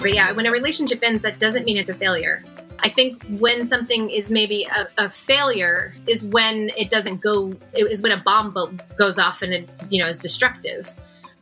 [0.00, 2.42] But yeah, when a relationship ends, that doesn't mean it's a failure.
[2.82, 8.02] I think when something is maybe a, a, failure is when it doesn't go, is
[8.02, 10.94] when a bomb goes off and it, you know, is destructive.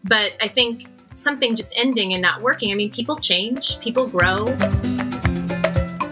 [0.04, 4.46] But I think something just ending and not working, I mean, people change, people grow.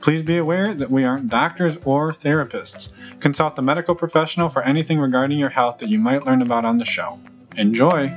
[0.00, 2.90] Please be aware that we aren't doctors or therapists.
[3.20, 6.78] Consult a medical professional for anything regarding your health that you might learn about on
[6.78, 7.20] the show.
[7.56, 8.12] Enjoy!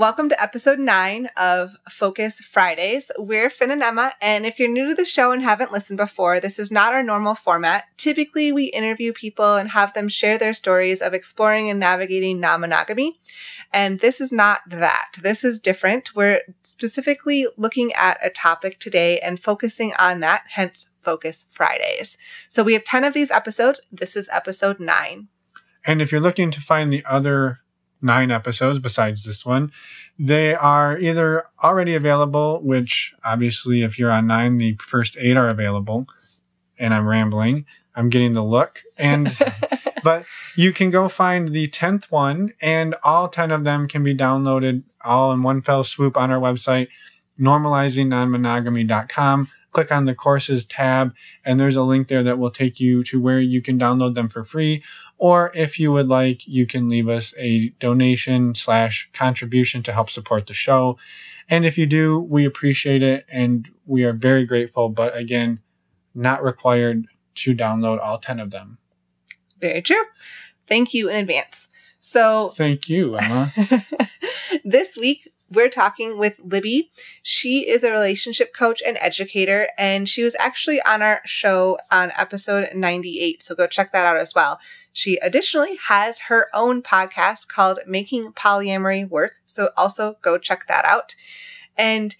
[0.00, 3.10] Welcome to episode nine of Focus Fridays.
[3.18, 6.40] We're Finn and Emma, and if you're new to the show and haven't listened before,
[6.40, 7.84] this is not our normal format.
[7.98, 12.62] Typically, we interview people and have them share their stories of exploring and navigating non
[12.62, 13.20] monogamy.
[13.74, 15.16] And this is not that.
[15.22, 16.14] This is different.
[16.16, 22.16] We're specifically looking at a topic today and focusing on that, hence Focus Fridays.
[22.48, 23.82] So we have 10 of these episodes.
[23.92, 25.28] This is episode nine.
[25.84, 27.60] And if you're looking to find the other
[28.02, 29.72] nine episodes besides this one.
[30.18, 35.48] They are either already available, which obviously, if you're on nine, the first eight are
[35.48, 36.06] available.
[36.78, 37.66] And I'm rambling.
[37.94, 38.82] I'm getting the look.
[38.96, 39.36] And,
[40.04, 40.24] but
[40.56, 44.82] you can go find the 10th one, and all 10 of them can be downloaded
[45.02, 46.88] all in one fell swoop on our website,
[47.38, 49.50] normalizingnonmonogamy.com.
[49.72, 53.20] Click on the courses tab, and there's a link there that will take you to
[53.20, 54.82] where you can download them for free
[55.20, 60.08] or if you would like, you can leave us a donation slash contribution to help
[60.08, 60.96] support the show.
[61.50, 64.88] And if you do, we appreciate it and we are very grateful.
[64.88, 65.60] But again,
[66.14, 68.78] not required to download all 10 of them.
[69.60, 70.04] Very true.
[70.66, 71.68] Thank you in advance.
[72.00, 73.52] So, thank you, Emma.
[74.64, 76.90] this week, we're talking with Libby.
[77.22, 82.12] She is a relationship coach and educator, and she was actually on our show on
[82.16, 83.42] episode 98.
[83.42, 84.60] So go check that out as well.
[84.92, 89.34] She additionally has her own podcast called Making Polyamory Work.
[89.46, 91.16] So also go check that out.
[91.76, 92.16] And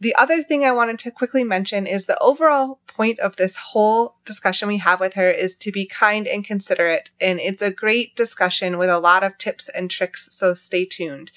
[0.00, 4.16] the other thing I wanted to quickly mention is the overall point of this whole
[4.24, 7.10] discussion we have with her is to be kind and considerate.
[7.20, 10.28] And it's a great discussion with a lot of tips and tricks.
[10.32, 11.32] So stay tuned.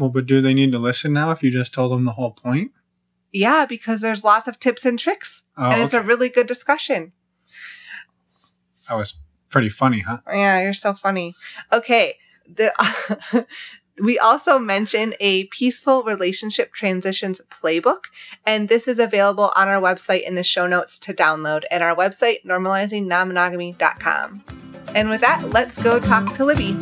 [0.00, 2.30] Well, but do they need to listen now if you just told them the whole
[2.30, 2.72] point?
[3.32, 5.42] Yeah, because there's lots of tips and tricks.
[5.58, 6.02] Oh, and it's okay.
[6.02, 7.12] a really good discussion.
[8.88, 9.14] That was
[9.50, 10.20] pretty funny, huh?
[10.26, 11.36] Yeah, you're so funny.
[11.70, 12.14] Okay.
[12.52, 12.72] The
[14.00, 18.04] We also mentioned a peaceful relationship transitions playbook,
[18.46, 21.94] and this is available on our website in the show notes to download at our
[21.94, 24.44] website, normalizingnonmonogamy.com.
[24.94, 26.78] And with that, let's go talk to Libby.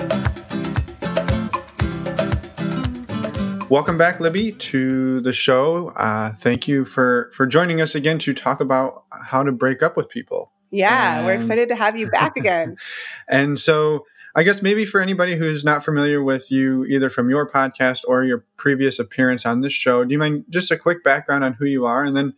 [3.71, 5.89] Welcome back, Libby, to the show.
[5.89, 9.95] Uh, thank you for for joining us again to talk about how to break up
[9.95, 10.53] with people.
[10.71, 12.79] Yeah, and, we're excited to have you back again.
[13.29, 17.47] and so, I guess maybe for anybody who's not familiar with you, either from your
[17.47, 21.45] podcast or your previous appearance on this show, do you mind just a quick background
[21.45, 22.33] on who you are, and then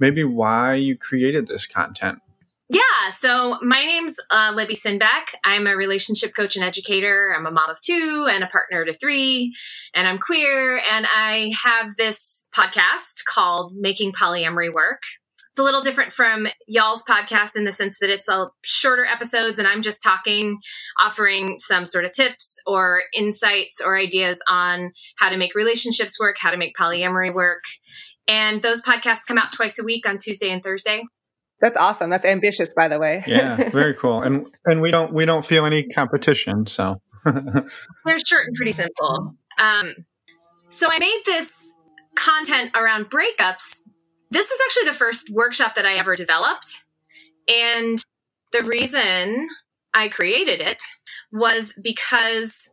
[0.00, 2.18] maybe why you created this content?
[3.04, 5.34] Yeah, so my name's uh, Libby Sinback.
[5.44, 7.34] I'm a relationship coach and educator.
[7.36, 9.54] I'm a mom of two and a partner to three,
[9.92, 10.80] and I'm queer.
[10.90, 15.02] And I have this podcast called Making Polyamory Work.
[15.36, 19.58] It's a little different from y'all's podcast in the sense that it's a shorter episodes,
[19.58, 20.60] and I'm just talking,
[20.98, 26.36] offering some sort of tips or insights or ideas on how to make relationships work,
[26.38, 27.64] how to make polyamory work.
[28.28, 31.02] And those podcasts come out twice a week on Tuesday and Thursday.
[31.60, 32.10] That's awesome.
[32.10, 33.22] That's ambitious, by the way.
[33.26, 34.22] yeah, very cool.
[34.22, 39.34] And and we don't we don't feel any competition, so we're short and pretty simple.
[39.58, 39.94] Um,
[40.68, 41.74] so I made this
[42.16, 43.80] content around breakups.
[44.30, 46.84] This was actually the first workshop that I ever developed,
[47.48, 47.98] and
[48.52, 49.48] the reason
[49.94, 50.82] I created it
[51.32, 52.70] was because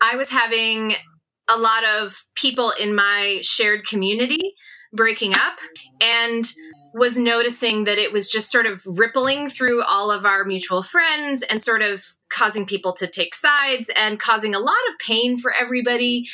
[0.00, 0.94] I was having
[1.48, 4.54] a lot of people in my shared community
[4.92, 5.58] breaking up
[6.00, 6.50] and
[6.94, 11.42] was noticing that it was just sort of rippling through all of our mutual friends
[11.42, 15.52] and sort of causing people to take sides and causing a lot of pain for
[15.58, 16.28] everybody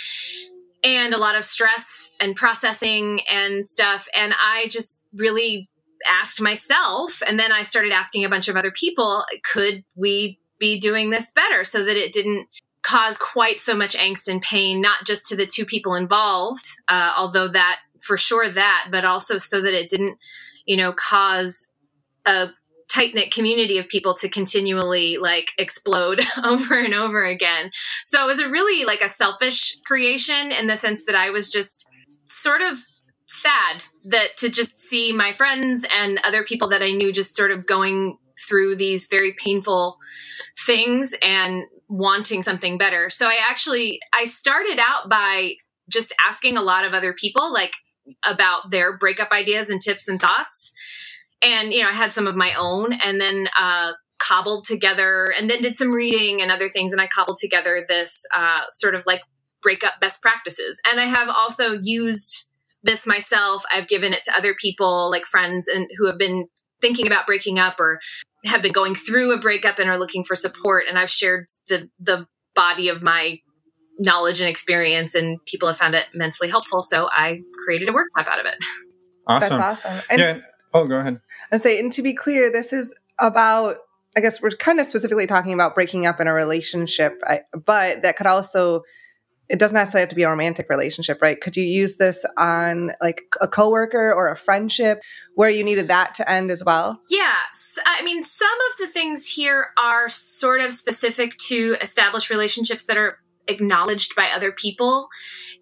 [0.84, 4.06] and a lot of stress and processing and stuff.
[4.14, 5.68] And I just really
[6.08, 10.78] asked myself, and then I started asking a bunch of other people, could we be
[10.78, 12.48] doing this better so that it didn't
[12.82, 17.12] cause quite so much angst and pain, not just to the two people involved, uh,
[17.16, 20.16] although that for sure that, but also so that it didn't,
[20.68, 21.70] you know, cause
[22.26, 22.48] a
[22.90, 27.70] tight knit community of people to continually like explode over and over again.
[28.04, 31.50] So it was a really like a selfish creation in the sense that I was
[31.50, 31.88] just
[32.28, 32.78] sort of
[33.28, 37.50] sad that to just see my friends and other people that I knew just sort
[37.50, 39.96] of going through these very painful
[40.66, 43.10] things and wanting something better.
[43.10, 45.54] So I actually I started out by
[45.88, 47.72] just asking a lot of other people like
[48.24, 50.72] about their breakup ideas and tips and thoughts.
[51.42, 55.48] And you know, I had some of my own and then uh cobbled together and
[55.48, 59.04] then did some reading and other things and I cobbled together this uh sort of
[59.06, 59.22] like
[59.62, 60.80] breakup best practices.
[60.90, 62.48] And I have also used
[62.82, 63.64] this myself.
[63.72, 66.46] I've given it to other people like friends and who have been
[66.80, 67.98] thinking about breaking up or
[68.44, 71.88] have been going through a breakup and are looking for support and I've shared the
[71.98, 73.38] the body of my
[73.98, 78.26] knowledge and experience and people have found it immensely helpful so I created a workshop
[78.28, 78.54] out of it.
[79.26, 79.58] Awesome.
[79.58, 80.02] That's awesome.
[80.10, 80.40] And yeah.
[80.72, 81.20] Oh, go ahead.
[81.50, 83.78] I say, and to be clear, this is about.
[84.16, 87.22] I guess we're kind of specifically talking about breaking up in a relationship,
[87.64, 88.82] but that could also.
[89.48, 91.40] It doesn't necessarily have to be a romantic relationship, right?
[91.40, 95.00] Could you use this on like a coworker or a friendship
[95.36, 97.00] where you needed that to end as well?
[97.08, 97.78] Yes.
[97.86, 102.98] I mean, some of the things here are sort of specific to established relationships that
[102.98, 103.18] are
[103.48, 105.08] acknowledged by other people.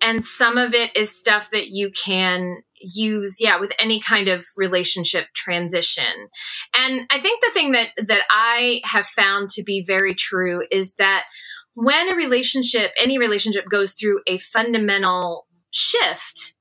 [0.01, 4.45] And some of it is stuff that you can use, yeah, with any kind of
[4.57, 6.29] relationship transition.
[6.75, 10.93] And I think the thing that, that I have found to be very true is
[10.95, 11.25] that
[11.75, 16.55] when a relationship, any relationship goes through a fundamental shift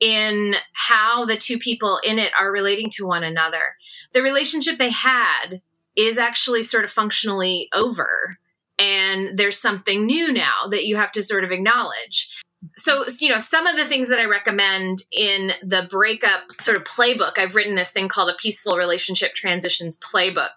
[0.00, 3.76] in how the two people in it are relating to one another,
[4.12, 5.62] the relationship they had
[5.96, 8.38] is actually sort of functionally over
[8.82, 12.28] and there's something new now that you have to sort of acknowledge.
[12.76, 16.84] So, you know, some of the things that I recommend in the breakup sort of
[16.84, 20.54] playbook, I've written this thing called a peaceful relationship transitions playbook.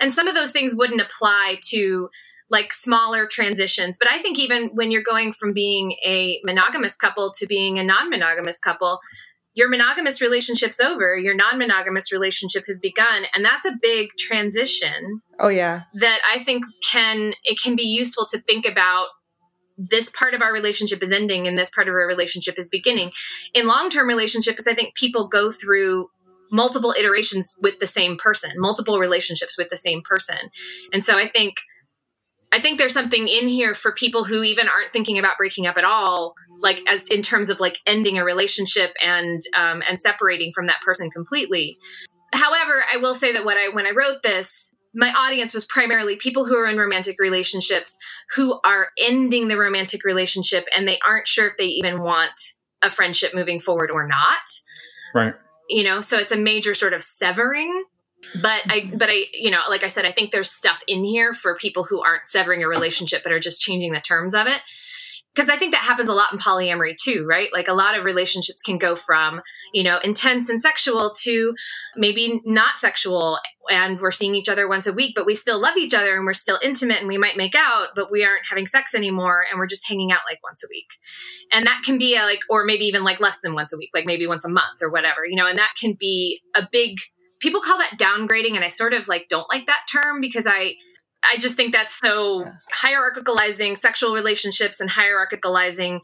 [0.00, 2.10] And some of those things wouldn't apply to
[2.50, 3.96] like smaller transitions.
[3.98, 7.84] But I think even when you're going from being a monogamous couple to being a
[7.84, 9.00] non monogamous couple,
[9.54, 13.24] your monogamous relationship's over, your non monogamous relationship has begun.
[13.34, 15.20] And that's a big transition.
[15.38, 15.82] Oh, yeah.
[15.94, 19.08] That I think can, it can be useful to think about
[19.76, 23.10] this part of our relationship is ending and this part of our relationship is beginning.
[23.54, 26.08] In long term relationships, I think people go through
[26.50, 30.50] multiple iterations with the same person, multiple relationships with the same person.
[30.92, 31.54] And so I think
[32.52, 35.78] I think there's something in here for people who even aren't thinking about breaking up
[35.78, 40.52] at all, like as in terms of like ending a relationship and um, and separating
[40.54, 41.78] from that person completely.
[42.32, 46.16] However, I will say that what I when I wrote this, my audience was primarily
[46.16, 47.96] people who are in romantic relationships
[48.34, 52.32] who are ending the romantic relationship and they aren't sure if they even want
[52.82, 54.42] a friendship moving forward or not.
[55.14, 55.34] Right.
[55.70, 57.84] You know, so it's a major sort of severing
[58.40, 61.32] but i but i you know like i said i think there's stuff in here
[61.32, 64.60] for people who aren't severing a relationship but are just changing the terms of it.
[65.34, 67.48] Because i think that happens a lot in polyamory too right?
[67.52, 69.40] Like a lot of relationships can go from
[69.72, 71.54] you know intense and sexual to
[71.96, 73.38] maybe not sexual
[73.70, 76.26] and we're seeing each other once a week but we still love each other and
[76.26, 79.58] we're still intimate and we might make out but we aren't having sex anymore and
[79.58, 80.88] we're just hanging out like once a week.
[81.50, 83.90] And that can be a like or maybe even like less than once a week
[83.94, 85.46] like maybe once a month or whatever you know?
[85.46, 86.98] And that can be a big
[87.42, 90.74] people call that downgrading and i sort of like don't like that term because i
[91.24, 92.52] i just think that's so yeah.
[92.72, 96.00] hierarchicalizing sexual relationships and hierarchicalizing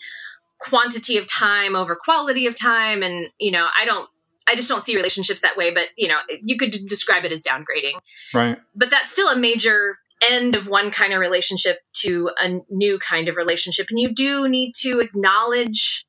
[0.58, 3.02] quantity of time over quality of time.
[3.02, 4.08] And you know i don't
[4.46, 7.42] i just don't see relationships that way but you know you could describe it as
[7.42, 7.98] downgrading.
[8.34, 8.58] Right.
[8.74, 13.28] But that's still a major end of one kind of relationship to a new kind
[13.28, 13.86] of relationship.
[13.88, 16.07] And you do need to acknowledge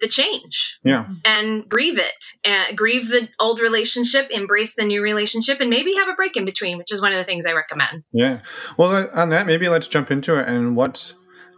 [0.00, 1.06] the change yeah.
[1.24, 6.08] and grieve it and grieve the old relationship embrace the new relationship and maybe have
[6.08, 8.04] a break in between which is one of the things i recommend.
[8.12, 8.40] Yeah.
[8.76, 11.14] Well uh, on that maybe let's jump into it and what's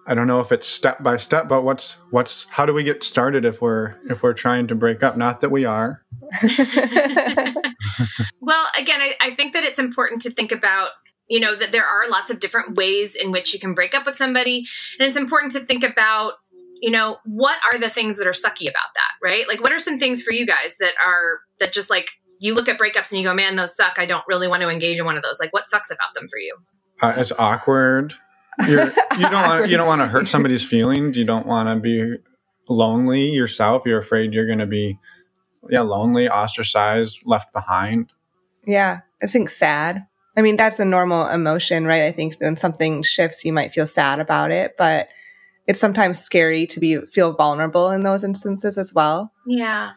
[0.07, 3.05] i don't know if it's step by step but what's what's how do we get
[3.05, 5.17] started if we're if we're trying to break up?
[5.17, 6.03] Not that we are.
[8.49, 10.91] Well again I, I think that it's important to think about
[11.29, 14.07] you know that there are lots of different ways in which you can break up
[14.07, 14.65] with somebody
[14.99, 16.35] and it's important to think about
[16.81, 19.47] you know, what are the things that are sucky about that, right?
[19.49, 22.69] Like, what are some things for you guys that are, that just like, you look
[22.69, 23.99] at breakups and you go, man, those suck.
[23.99, 25.39] I don't really want to engage in one of those.
[25.41, 26.57] Like, what sucks about them for you?
[27.01, 28.15] Uh, it's awkward.
[28.67, 31.17] You're, you don't want you don't want to hurt somebody's feelings.
[31.17, 32.17] You don't want to be
[32.69, 33.85] lonely yourself.
[33.87, 34.99] You're afraid you're going to be,
[35.71, 38.13] yeah, lonely, ostracized, left behind.
[38.65, 40.07] Yeah, I think sad.
[40.37, 42.05] I mean, that's a normal emotion, right?
[42.05, 45.09] I think when something shifts, you might feel sad about it, but
[45.69, 49.33] it's sometimes scary to be feel vulnerable in those instances as well.
[49.47, 49.93] Yeah.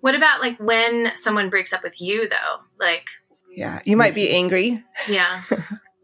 [0.00, 2.56] What about like when someone breaks up with you though?
[2.80, 3.04] Like
[3.54, 4.82] Yeah, you might be angry.
[5.08, 5.40] Yeah.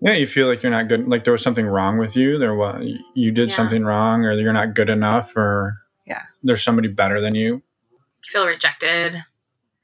[0.02, 1.08] Yeah, you feel like you're not good.
[1.08, 2.38] Like there was something wrong with you.
[2.38, 3.56] There was you did Yeah.
[3.56, 6.20] something wrong, or you're not good enough, or Yeah.
[6.44, 7.62] there's somebody better than you.
[8.22, 9.24] You feel rejected.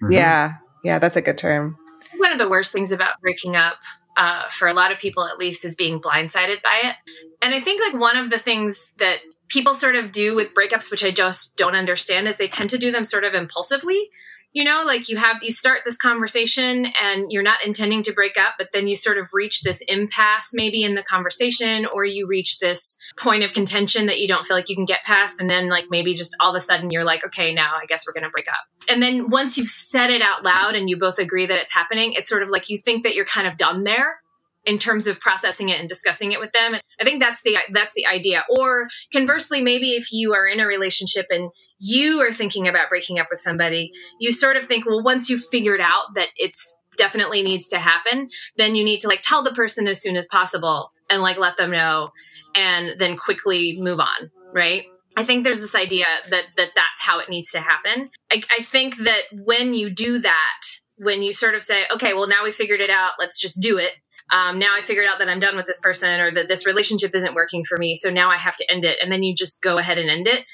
[0.03, 0.13] Mhm.
[0.13, 0.57] Yeah.
[0.85, 1.79] Yeah, that's a good term.
[2.19, 3.79] One of the worst things about breaking up,
[4.17, 6.97] uh, for a lot of people at least, is being blindsided by it.
[7.41, 10.91] And I think like one of the things that people sort of do with breakups,
[10.91, 14.11] which I just don't understand, is they tend to do them sort of impulsively.
[14.55, 18.37] You know, like you have you start this conversation and you're not intending to break
[18.39, 22.27] up, but then you sort of reach this impasse maybe in the conversation, or you
[22.27, 25.49] reach this point of contention that you don't feel like you can get past, and
[25.49, 28.13] then like maybe just all of a sudden you're like, okay, now I guess we're
[28.13, 28.65] gonna break up.
[28.89, 32.15] And then once you've said it out loud and you both agree that it's happening,
[32.15, 34.17] it's sort of like you think that you're kind of done there
[34.65, 36.75] in terms of processing it and discussing it with them.
[37.01, 38.45] I think that's the that's the idea.
[38.49, 43.19] Or conversely, maybe if you are in a relationship and you are thinking about breaking
[43.19, 47.43] up with somebody, you sort of think, well, once you've figured out that it's definitely
[47.43, 50.91] needs to happen, then you need to like tell the person as soon as possible
[51.09, 52.11] and like let them know
[52.55, 54.85] and then quickly move on, right?
[55.17, 58.11] I think there's this idea that that that's how it needs to happen.
[58.31, 60.63] I, I think that when you do that,
[60.97, 63.79] when you sort of say, okay, well now we figured it out, let's just do
[63.79, 63.93] it.
[64.31, 67.15] Um, now I figured out that I'm done with this person or that this relationship
[67.15, 69.61] isn't working for me, so now I have to end it, and then you just
[69.61, 70.45] go ahead and end it.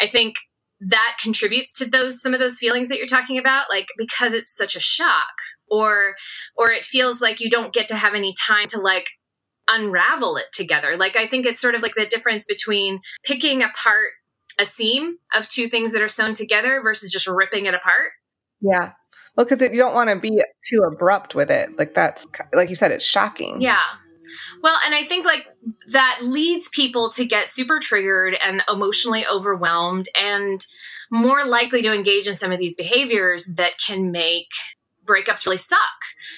[0.00, 0.34] I think
[0.88, 4.56] that contributes to those some of those feelings that you're talking about like because it's
[4.56, 5.34] such a shock
[5.70, 6.14] or
[6.56, 9.06] or it feels like you don't get to have any time to like
[9.68, 14.08] unravel it together like i think it's sort of like the difference between picking apart
[14.58, 18.10] a seam of two things that are sewn together versus just ripping it apart
[18.62, 18.92] Yeah.
[19.36, 21.78] Well, because you don't want to be too abrupt with it.
[21.78, 23.60] Like that's, like you said, it's shocking.
[23.60, 23.82] Yeah.
[24.62, 25.46] Well, and I think like
[25.88, 30.64] that leads people to get super triggered and emotionally overwhelmed and
[31.10, 34.48] more likely to engage in some of these behaviors that can make
[35.04, 35.78] breakups really suck.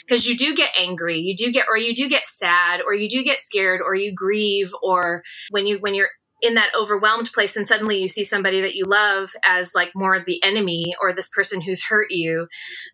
[0.06, 3.08] Because you do get angry you do get or you do get sad or you
[3.08, 6.10] do get scared or you grieve or when you when you're
[6.42, 10.20] in that overwhelmed place and suddenly you see somebody that you love as like more
[10.20, 12.46] the enemy or this person who's hurt you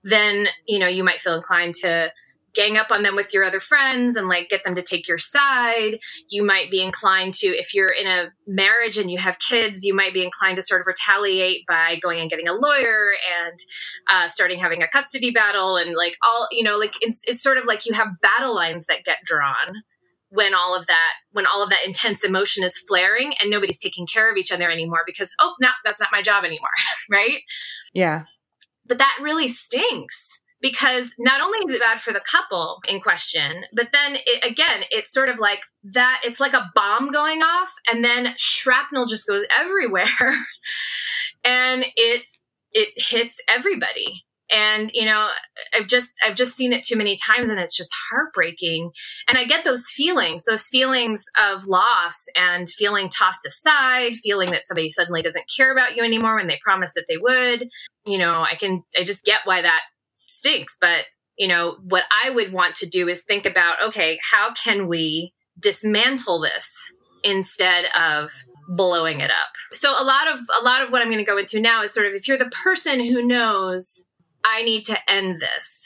[0.04, 2.12] then you know you might feel inclined to
[2.54, 5.18] gang up on them with your other friends and like get them to take your
[5.18, 5.98] side.
[6.30, 9.94] You might be inclined to, if you're in a marriage and you have kids, you
[9.94, 13.12] might be inclined to sort of retaliate by going and getting a lawyer
[13.44, 13.58] and
[14.10, 17.58] uh, starting having a custody battle and like all, you know, like it's, it's sort
[17.58, 19.82] of like you have battle lines that get drawn
[20.32, 24.06] when all of that when all of that intense emotion is flaring and nobody's taking
[24.06, 26.68] care of each other anymore because oh no that's not my job anymore
[27.10, 27.40] right
[27.94, 28.24] Yeah.
[28.86, 33.64] but that really stinks because not only is it bad for the couple in question,
[33.74, 36.20] but then it, again, it's sort of like that.
[36.24, 40.04] It's like a bomb going off, and then shrapnel just goes everywhere,
[41.44, 42.24] and it
[42.72, 44.24] it hits everybody.
[44.52, 45.28] And you know,
[45.72, 48.90] I've just I've just seen it too many times, and it's just heartbreaking.
[49.28, 54.66] And I get those feelings, those feelings of loss and feeling tossed aside, feeling that
[54.66, 57.68] somebody suddenly doesn't care about you anymore when they promised that they would.
[58.04, 59.82] You know, I can I just get why that
[60.40, 60.76] stinks.
[60.80, 61.04] But,
[61.38, 65.32] you know, what I would want to do is think about okay, how can we
[65.58, 66.72] dismantle this
[67.22, 68.32] instead of
[68.68, 69.50] blowing it up?
[69.72, 71.92] So a lot of a lot of what I'm going to go into now is
[71.92, 74.06] sort of if you're the person who knows
[74.44, 75.84] I need to end this.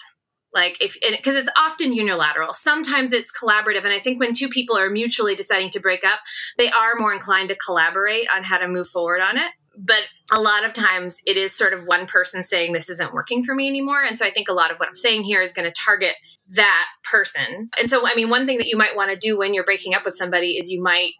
[0.54, 2.54] Like if because it's often unilateral.
[2.54, 6.20] Sometimes it's collaborative and I think when two people are mutually deciding to break up,
[6.56, 10.40] they are more inclined to collaborate on how to move forward on it but a
[10.40, 13.68] lot of times it is sort of one person saying this isn't working for me
[13.68, 14.02] anymore.
[14.02, 16.14] And so i think a lot of what i'm saying here is going to target
[16.50, 17.70] that person.
[17.78, 19.94] And so i mean one thing that you might want to do when you're breaking
[19.94, 21.12] up with somebody is you might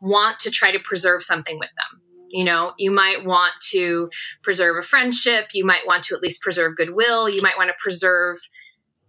[0.00, 2.00] want to try to preserve something with them.
[2.28, 4.10] You know you might want to
[4.42, 5.48] preserve a friendship.
[5.52, 7.28] You might want to at least preserve goodwill.
[7.28, 8.38] You might want to preserve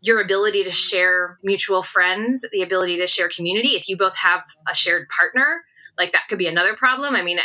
[0.02, 3.70] your ability to share mutual friends the ability to share community.
[3.70, 5.64] If you both have a shared partner
[5.98, 7.16] like that could be another problem.
[7.16, 7.40] I mean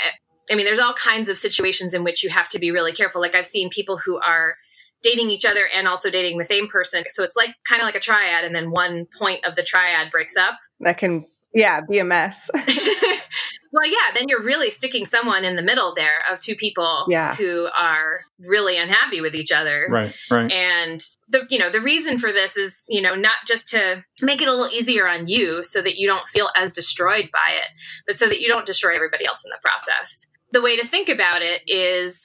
[0.51, 3.21] I mean, there's all kinds of situations in which you have to be really careful.
[3.21, 4.57] Like I've seen people who are
[5.03, 7.05] dating each other and also dating the same person.
[7.09, 10.11] So it's like kind of like a triad, and then one point of the triad
[10.11, 10.57] breaks up.
[10.81, 11.25] That can,
[11.55, 12.51] yeah, be a mess.
[13.73, 17.35] well, yeah, then you're really sticking someone in the middle there of two people Yeah.
[17.37, 19.87] who are really unhappy with each other.
[19.89, 20.51] Right, right.
[20.51, 24.41] And the you know the reason for this is you know not just to make
[24.43, 27.69] it a little easier on you so that you don't feel as destroyed by it,
[28.07, 31.09] but so that you don't destroy everybody else in the process the way to think
[31.09, 32.25] about it is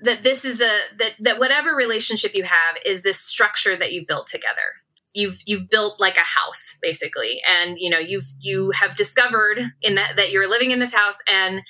[0.00, 4.04] that this is a that that whatever relationship you have is this structure that you
[4.06, 4.82] built together
[5.14, 9.94] you've you've built like a house basically and you know you've you have discovered in
[9.94, 11.62] that that you're living in this house and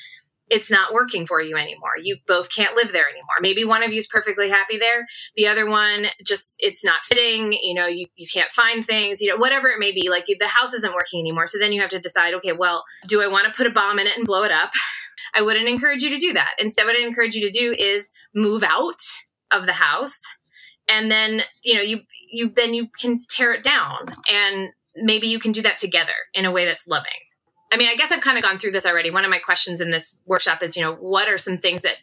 [0.50, 1.92] it's not working for you anymore.
[2.02, 3.37] You both can't live there anymore.
[3.40, 5.06] Maybe one of you is perfectly happy there.
[5.37, 7.52] The other one just, it's not fitting.
[7.54, 10.11] You know, you, you can't find things, you know, whatever it may be.
[10.11, 11.46] Like the house isn't working anymore.
[11.46, 13.99] So then you have to decide, okay, well, do I want to put a bomb
[13.99, 14.73] in it and blow it up?
[15.34, 16.50] I wouldn't encourage you to do that.
[16.58, 19.00] Instead, what I'd encourage you to do is move out
[19.50, 20.20] of the house.
[20.88, 22.00] And then, you know, you,
[22.30, 26.44] you, then you can tear it down and maybe you can do that together in
[26.44, 27.10] a way that's loving.
[27.72, 29.10] I mean, I guess I've kind of gone through this already.
[29.10, 31.96] One of my questions in this workshop is, you know, what are some things that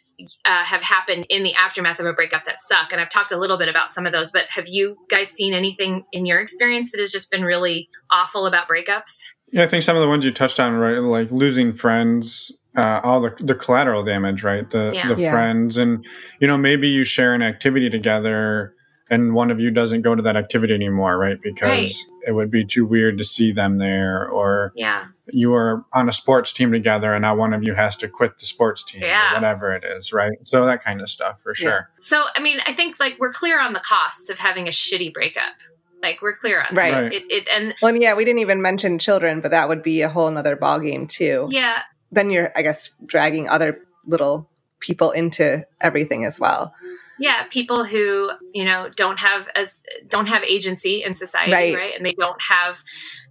[0.44, 2.92] uh, have happened in the aftermath of a breakup that suck?
[2.92, 5.54] And I've talked a little bit about some of those, but have you guys seen
[5.54, 9.22] anything in your experience that has just been really awful about breakups?
[9.50, 13.00] Yeah, I think some of the ones you touched on, right, like losing friends, uh,
[13.02, 14.68] all the, the collateral damage, right?
[14.70, 15.08] The Yeah.
[15.14, 15.30] the Yeah.
[15.32, 16.04] friends, and
[16.40, 18.74] you know maybe you share an activity together,
[19.10, 21.36] and one of you doesn't go to that activity anymore, right?
[21.42, 21.94] Because Right.
[22.28, 25.04] it would be too weird to see them there, or Yeah.
[25.26, 28.38] you are on a sports team together, and now one of you has to quit
[28.38, 29.32] the sports team, Yeah.
[29.32, 30.32] or whatever it is, right?
[30.44, 31.62] So that kind of stuff for Yeah.
[31.68, 31.90] sure.
[32.00, 35.12] So, I mean, I think like we're clear on the costs of having a shitty
[35.12, 35.54] breakup.
[36.02, 37.12] Like we're clear on Right.
[37.12, 40.02] It, it, and Well, and yeah, we didn't even mention children, but that would be
[40.02, 41.48] a whole nother ball game too.
[41.52, 44.48] yeah, Then you're, I guess, dragging other little
[44.80, 46.74] people into everything as well.
[47.18, 51.74] yeah, people who you know don't have as don't have agency in society, Right.
[51.74, 51.94] right?
[51.96, 52.82] And they don't have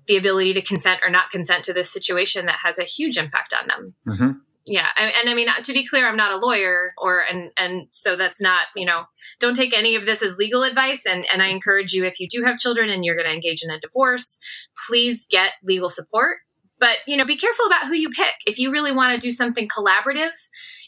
[0.07, 3.53] the ability to consent or not consent to this situation that has a huge impact
[3.53, 3.93] on them.
[4.17, 4.31] hmm
[4.65, 7.87] Yeah, I, and I mean to be clear, I'm not a lawyer, or and and
[7.91, 9.03] so that's not you know
[9.39, 11.05] don't take any of this as legal advice.
[11.05, 13.61] And and I encourage you if you do have children and you're going to engage
[13.63, 14.39] in a divorce,
[14.87, 16.37] please get legal support.
[16.81, 18.33] But you know, be careful about who you pick.
[18.45, 20.31] If you really want to do something collaborative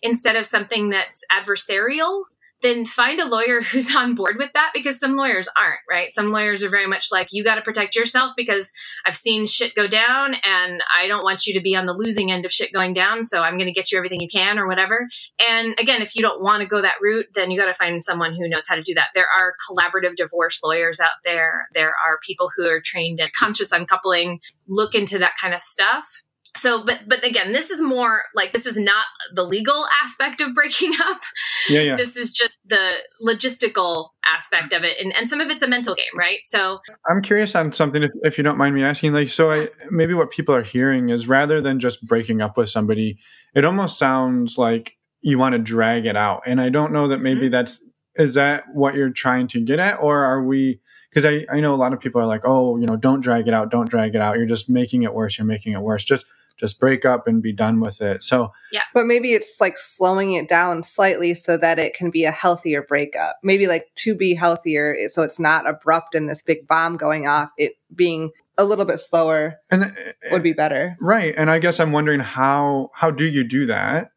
[0.02, 2.24] instead of something that's adversarial,
[2.64, 6.12] then find a lawyer who's on board with that because some lawyers aren't, right?
[6.12, 8.72] Some lawyers are very much like, you got to protect yourself because
[9.06, 12.32] I've seen shit go down and I don't want you to be on the losing
[12.32, 13.26] end of shit going down.
[13.26, 15.08] So I'm going to get you everything you can or whatever.
[15.48, 18.04] And again, if you don't want to go that route, then you got to find
[18.04, 19.10] someone who knows how to do that.
[19.14, 21.68] There are collaborative divorce lawyers out there.
[21.74, 26.24] There are people who are trained in conscious uncoupling, look into that kind of stuff.
[26.56, 30.54] So, but, but again, this is more like this is not the legal aspect of
[30.54, 31.22] breaking up
[31.68, 31.96] Yeah, yeah.
[31.96, 32.94] this is just the
[33.26, 37.22] logistical aspect of it and, and some of it's a mental game right so I'm
[37.22, 39.14] curious on something, if, if you don't mind me asking.
[39.14, 42.70] Like, so I maybe what people are hearing is rather than just breaking up with
[42.70, 43.18] somebody,
[43.56, 46.44] it almost sounds like you want to drag it out.
[46.46, 47.52] And I don't know that maybe Mhm.
[47.52, 47.82] that's
[48.16, 50.80] is that what you're trying to get at, or are we?
[51.10, 53.48] Because I I know a lot of people are like, oh, you know, don't drag
[53.48, 54.38] it out, don't drag it out.
[54.38, 55.38] You're just making it worse.
[55.38, 56.04] You're making it worse.
[56.04, 56.26] Just
[56.58, 58.24] just break up and be done with it.
[58.24, 58.82] So yeah.
[58.94, 62.82] But maybe it's like slowing it down slightly so that it can be a healthier
[62.82, 63.38] breakup.
[63.44, 67.50] Maybe like to be healthier, so it's not abrupt and this big bomb going off.
[67.58, 70.96] It being a little bit slower and th- would be eh, better.
[71.02, 71.34] Right.
[71.36, 74.12] And I guess I'm wondering how how do you do that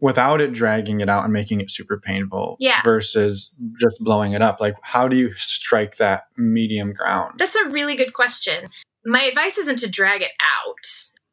[0.00, 2.80] without it dragging it out and making it super painful Yeah.
[2.82, 4.60] versus just blowing it up?
[4.60, 7.34] Like how do you strike that medium ground?
[7.38, 8.68] that's a really good question
[9.04, 10.86] my advice isn't to drag it out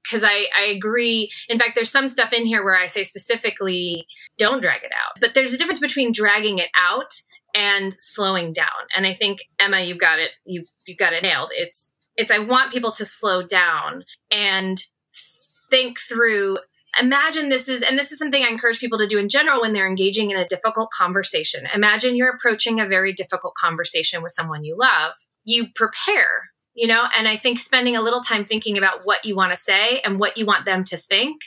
[0.06, 1.30] because I, I agree.
[1.50, 4.06] In fact there's some stuff in here where i say specifically
[4.38, 5.20] don't drag it out.
[5.20, 7.14] But there's a difference between dragging it out
[7.54, 8.68] and slowing down.
[8.96, 11.50] And i think emma you've got it you you've got it nailed.
[11.54, 14.84] It's it's i want people to slow down and
[15.70, 16.58] think through.
[17.02, 19.74] Imagine this is and this is something i encourage people to do in general when
[19.74, 21.68] they're engaging in a difficult conversation.
[21.74, 25.14] Imagine you're approaching a very difficult conversation with someone you love.
[25.44, 27.06] You prepare you know?
[27.18, 30.20] And i think spending a little time thinking about what you want to say and
[30.20, 31.38] what you want them to think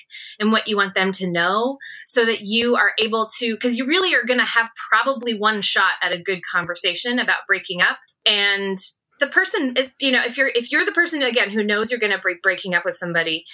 [0.41, 3.87] and what you want them to know so that you are able to because you
[3.87, 7.99] really are going to have probably one shot at a good conversation about breaking up.
[8.27, 8.79] And
[9.21, 12.01] the person is you know if you're if you're the person again who knows you're
[12.01, 13.45] going to break breaking up with somebody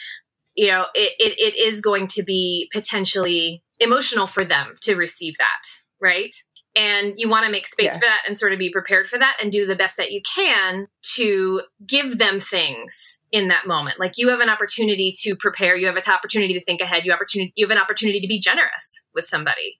[0.55, 5.35] you know it, it, it is going to be potentially emotional for them to receive
[5.39, 5.63] that
[6.01, 6.35] right
[6.77, 7.95] and you want to make space Yes.
[7.95, 10.21] for that and sort of be prepared for that and do the best that you
[10.23, 15.77] can to give them things in that moment like you have an opportunity to prepare
[15.77, 18.29] you have an opportunity to think ahead you have opportunity you have an opportunity to
[18.29, 19.79] be generous with somebody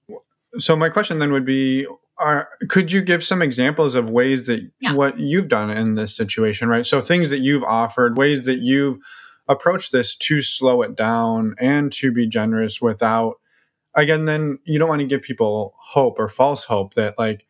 [0.59, 1.87] So my question then would be
[2.18, 4.92] are could you give some examples of ways that Yeah.
[4.94, 6.87] what you've done in this situation, right?
[6.87, 8.98] So things that you've offered, ways that you've
[9.48, 13.40] approached this to slow it down and to be generous without
[13.96, 17.46] again then you don't want to give people hope or false hope that like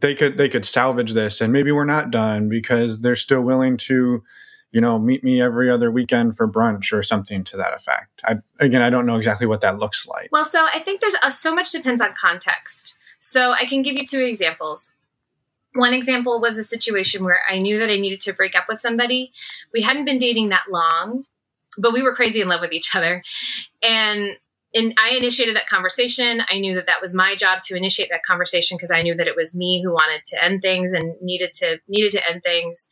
[0.00, 3.76] they could they could salvage this and maybe we're not done because they're still willing
[3.76, 4.22] to
[4.70, 8.36] you know meet me every other weekend for brunch or something to that effect I,
[8.60, 11.30] again i don't know exactly what that looks like Well, so I think there's uh,
[11.30, 12.98] so much depends on context.
[13.20, 14.92] So I can give you two examples.
[15.74, 18.80] One example was a situation where I knew that I needed to break up with
[18.80, 19.32] somebody.
[19.72, 21.24] We hadn't been dating that long,
[21.76, 23.22] but we were crazy in love with each other.
[23.82, 24.38] And
[24.74, 26.42] and I initiated that conversation.
[26.50, 29.26] I knew that that was my job to initiate that conversation because I knew that
[29.26, 32.88] it was me who wanted to end things and needed to needed to end things.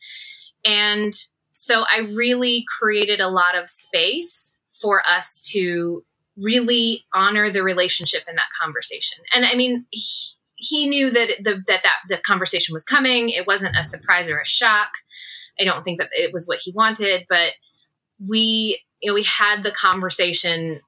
[0.65, 1.13] And
[1.53, 6.03] so I really created a lot of space for us to
[6.35, 9.17] really honor the relationship in that conversation.
[9.33, 13.29] And I mean, he, he knew that the that that the conversation was coming.
[13.29, 14.89] It wasn't a surprise or a shock.
[15.59, 17.53] I don't think that it was what he wanted, but
[18.25, 20.81] we you know we had the conversation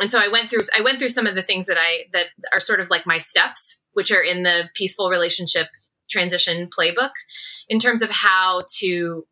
[0.00, 2.26] and so I went through I went through some of the things that I that
[2.52, 5.68] are sort of like my steps, which are in the peaceful relationship
[6.08, 7.12] transition playbook
[7.68, 9.26] in terms of how to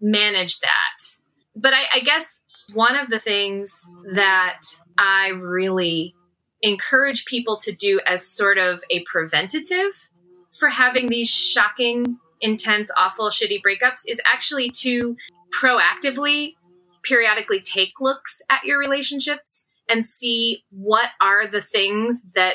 [0.00, 1.16] manage that.
[1.54, 2.40] But I, I guess
[2.72, 4.60] one of the things that
[4.96, 6.14] I really
[6.62, 10.08] encourage people to do as sort of a preventative
[10.52, 15.16] for having these shocking, intense, awful, shitty breakups is actually to
[15.58, 16.54] proactively
[17.02, 22.54] periodically take looks at your relationships and see what are the things that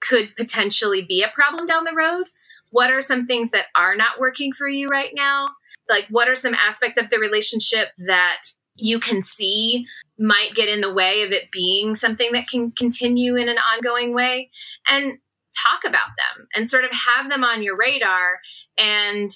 [0.00, 2.24] could potentially be a problem down the road.
[2.70, 5.48] What are some things that are not working for you right now?
[5.88, 8.42] Like, what are some aspects of the relationship that
[8.74, 9.86] you can see
[10.18, 14.14] might get in the way of it being something that can continue in an ongoing
[14.14, 14.50] way?
[14.88, 15.18] And
[15.56, 18.40] talk about them and sort of have them on your radar
[18.76, 19.30] and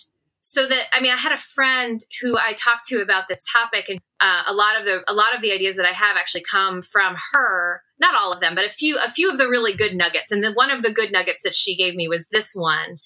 [0.51, 3.89] so that i mean i had a friend who i talked to about this topic
[3.89, 6.43] and uh, a lot of the a lot of the ideas that i have actually
[6.51, 9.73] come from her not all of them but a few a few of the really
[9.73, 10.33] good nuggets.
[10.33, 12.99] And then one of the good nuggets that she gave me was this one.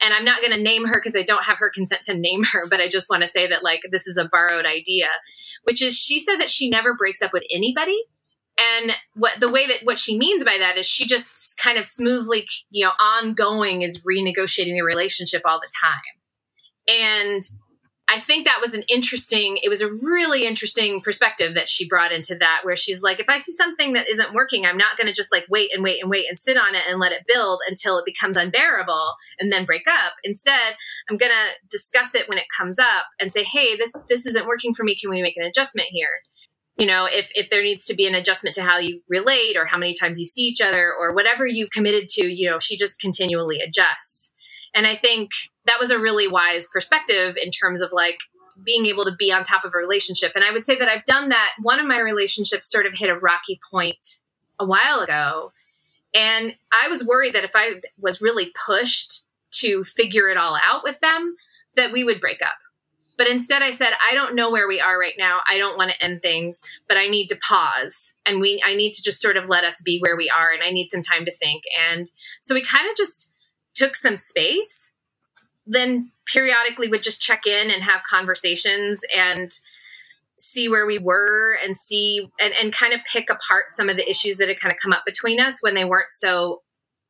[0.00, 2.44] And i'm not going to name her because i don't have her consent to name
[2.52, 5.08] her but i just want to say that like this is a borrowed idea
[5.64, 7.98] which is she said that she never breaks up with anybody.
[8.58, 11.84] And what the way that what she means by that is she just kind of
[11.84, 16.18] smoothly you know ongoing is renegotiating the relationship all the time
[16.88, 17.42] and
[18.10, 22.10] I think that was an interesting, it was a really interesting perspective that she brought
[22.10, 25.08] into that, where she's like, if I see something that isn't working, I'm not going
[25.08, 27.26] to just like wait and wait and wait and sit on it and let it
[27.28, 30.14] build until it becomes unbearable and then break up.
[30.24, 30.76] Instead,
[31.10, 34.46] I'm going to discuss it when it comes up and say, hey, this, this isn't
[34.46, 34.96] working for me.
[34.96, 36.22] Can we make an adjustment here?
[36.78, 39.66] You know, if, if there needs to be an adjustment to how you relate or
[39.66, 42.78] how many times you see each other or whatever you've committed to, you know, she
[42.78, 44.27] just continually adjusts.
[44.74, 45.30] And I think
[45.66, 48.18] that was a really wise perspective in terms of like
[48.64, 50.32] being able to be on top of a relationship.
[50.34, 51.50] And I would say that I've done that.
[51.62, 54.20] One of my relationships sort of hit a rocky point
[54.58, 55.52] a while ago.
[56.14, 60.82] And I was worried that if I was really pushed to figure it all out
[60.82, 61.36] with them,
[61.76, 62.56] that we would break up.
[63.16, 65.40] But instead I said, I don't know where we are right now.
[65.50, 68.92] I don't want to end things, but I need to pause and we I need
[68.92, 71.24] to just sort of let us be where we are and I need some time
[71.24, 71.64] to think.
[71.90, 72.08] And
[72.40, 73.34] so we kind of just
[73.78, 74.92] took some space
[75.68, 79.52] then periodically would just check in and have conversations and
[80.38, 84.08] see where we were and see and, and kind of pick apart some of the
[84.08, 86.62] issues that had kind of come up between us when they weren't so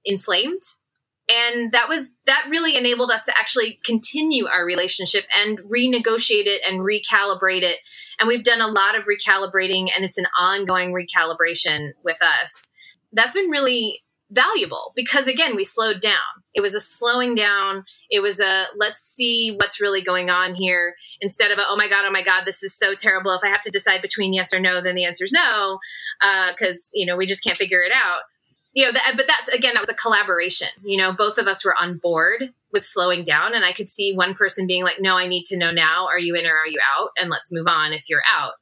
[0.05, 0.63] inflamed.
[1.31, 6.63] And that was that really enabled us to actually continue our relationship and renegotiate it
[6.67, 7.79] and recalibrate it.
[8.19, 12.69] And we've done a lot of recalibrating and it's an ongoing recalibration with us.
[13.13, 16.17] That's been really valuable because again we slowed down.
[16.55, 17.85] It was a slowing down.
[18.11, 21.89] It was a let's see what's really going on here instead of a, oh my
[21.89, 23.33] god oh my god this is so terrible.
[23.33, 25.79] If i have to decide between yes or no then the answer is no
[26.51, 28.21] because uh, you know we just can't figure it out.
[28.75, 30.69] You know but that's again that was a collaboration.
[30.85, 34.15] You know both of us were on board with slowing down and i could see
[34.15, 36.07] one person being like no i need to know now.
[36.07, 37.11] Are you in or are you out?
[37.19, 38.53] And let's move on if you're out.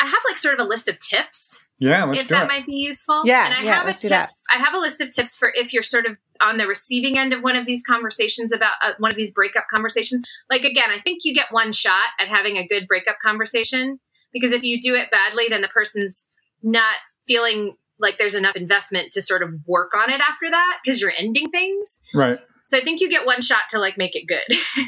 [0.00, 2.22] I have like sort of a list of tips yeah, let's see.
[2.22, 2.48] if that it.
[2.48, 3.22] might be useful.
[3.24, 4.32] Yeah, and I yeah, have let's a do tip, that.
[4.52, 7.32] I have a list of tips for if you're sort of on the receiving end
[7.32, 10.24] of one of these conversations about uh, one of these breakup conversations.
[10.50, 13.98] Like again, I think you get one shot at having a good breakup conversation
[14.32, 16.26] because if you do it badly, then the person's
[16.62, 21.00] not feeling like there's enough investment to sort of work on it after that because
[21.00, 22.00] you're ending things.
[22.14, 22.38] Right.
[22.64, 24.42] So I think you get one shot to like make it good.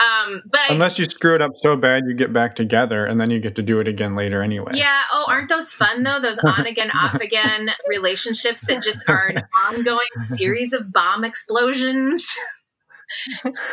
[0.00, 3.20] um, but unless I, you screw it up so bad, you get back together and
[3.20, 4.72] then you get to do it again later anyway.
[4.74, 5.02] Yeah.
[5.12, 6.20] Oh, aren't those fun though?
[6.20, 12.24] Those on again, off again relationships that just are an ongoing series of bomb explosions.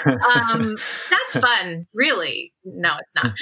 [0.05, 0.75] um,
[1.09, 1.87] that's fun.
[1.93, 2.51] Really?
[2.65, 3.33] No, it's not.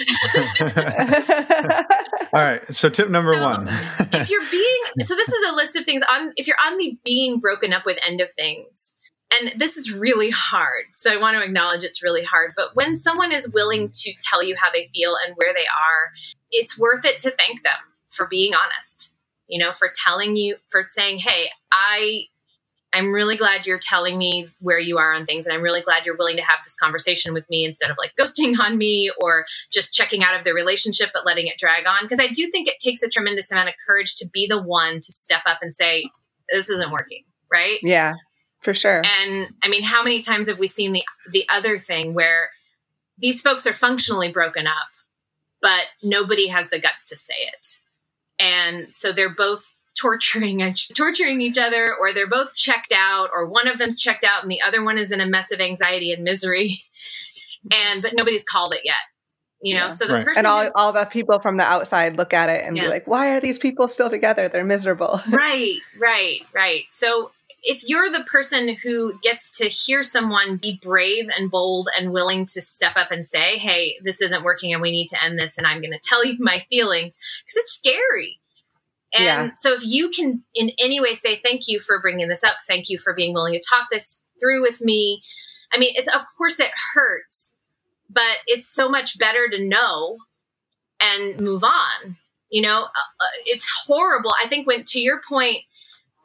[2.33, 2.61] All right.
[2.75, 3.67] So tip number so, one.
[4.13, 6.33] if you're being so, this is a list of things on.
[6.37, 8.93] If you're on the being broken up with end of things
[9.31, 10.85] and this is really hard.
[10.93, 12.53] So I want to acknowledge it's really hard.
[12.55, 16.11] But when someone is willing to tell you how they feel and where they are,
[16.51, 17.73] it's worth it to thank them
[18.09, 19.13] for being honest,
[19.49, 22.23] you know, for telling you, for saying, hey, I
[22.93, 25.45] I'm really glad you're telling me where you are on things.
[25.45, 28.13] And I'm really glad you're willing to have this conversation with me instead of like
[28.19, 32.03] ghosting on me or just checking out of the relationship, but letting it drag on.
[32.03, 34.95] Because I do think it takes a tremendous amount of courage to be the one
[35.01, 36.05] to step up and say,
[36.49, 37.23] this isn't working.
[37.51, 37.79] Right.
[37.83, 38.13] Yeah,
[38.61, 39.03] for sure.
[39.05, 42.49] And I mean, how many times have we seen the, the other thing where
[43.17, 44.87] these folks are functionally broken up,
[45.61, 47.79] but nobody has the guts to say it.
[48.39, 53.67] And so they're both torturing torturing each other or they're both checked out or one
[53.67, 56.23] of them's checked out and the other one is in a mess of anxiety and
[56.23, 56.83] misery
[57.71, 58.95] and but nobody's called it yet
[59.59, 59.89] you know yeah.
[59.89, 60.25] so the right.
[60.25, 62.83] person and all, all the people from the outside look at it and yeah.
[62.83, 67.31] be like why are these people still together they're miserable right right right so
[67.63, 72.45] if you're the person who gets to hear someone be brave and bold and willing
[72.45, 75.57] to step up and say hey this isn't working and we need to end this
[75.57, 78.39] and i'm going to tell you my feelings because it's scary
[79.13, 79.49] and yeah.
[79.57, 82.89] so if you can in any way say thank you for bringing this up, thank
[82.89, 85.23] you for being willing to talk this through with me.
[85.73, 87.53] I mean, it's of course it hurts,
[88.09, 90.17] but it's so much better to know
[90.99, 92.17] and move on.
[92.49, 94.33] You know, uh, uh it's horrible.
[94.43, 95.59] I think when to your point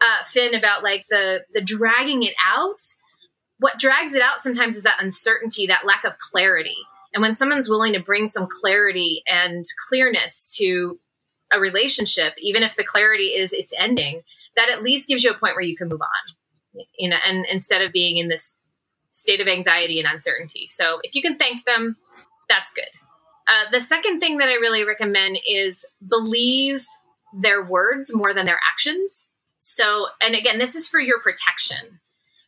[0.02, 2.80] uh, Finn about like the the dragging it out,
[3.58, 6.76] what drags it out sometimes is that uncertainty, that lack of clarity.
[7.14, 10.98] And when someone's willing to bring some clarity and clearness to
[11.52, 14.22] a relationship, even if the clarity is it's ending,
[14.56, 16.84] that at least gives you a point where you can move on.
[16.98, 18.56] You know, and instead of being in this
[19.12, 20.66] state of anxiety and uncertainty.
[20.68, 21.96] So if you can thank them,
[22.48, 22.84] that's good.
[23.46, 26.86] Uh, the second thing that I really recommend is believe
[27.34, 29.26] their words more than their actions.
[29.64, 32.00] So, and again, this is for your protection.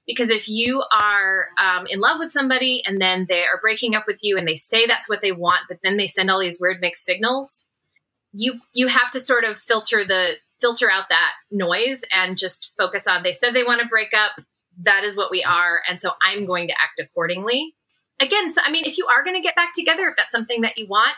[0.07, 4.05] Because if you are um, in love with somebody and then they are breaking up
[4.07, 6.61] with you and they say that's what they want, but then they send all these
[6.61, 7.67] weird mixed signals,
[8.35, 13.07] you you have to sort of filter the filter out that noise and just focus
[13.07, 14.33] on they said they want to break up
[14.77, 17.75] that is what we are and so i'm going to act accordingly
[18.19, 20.63] again so, i mean if you are going to get back together if that's something
[20.63, 21.15] that you want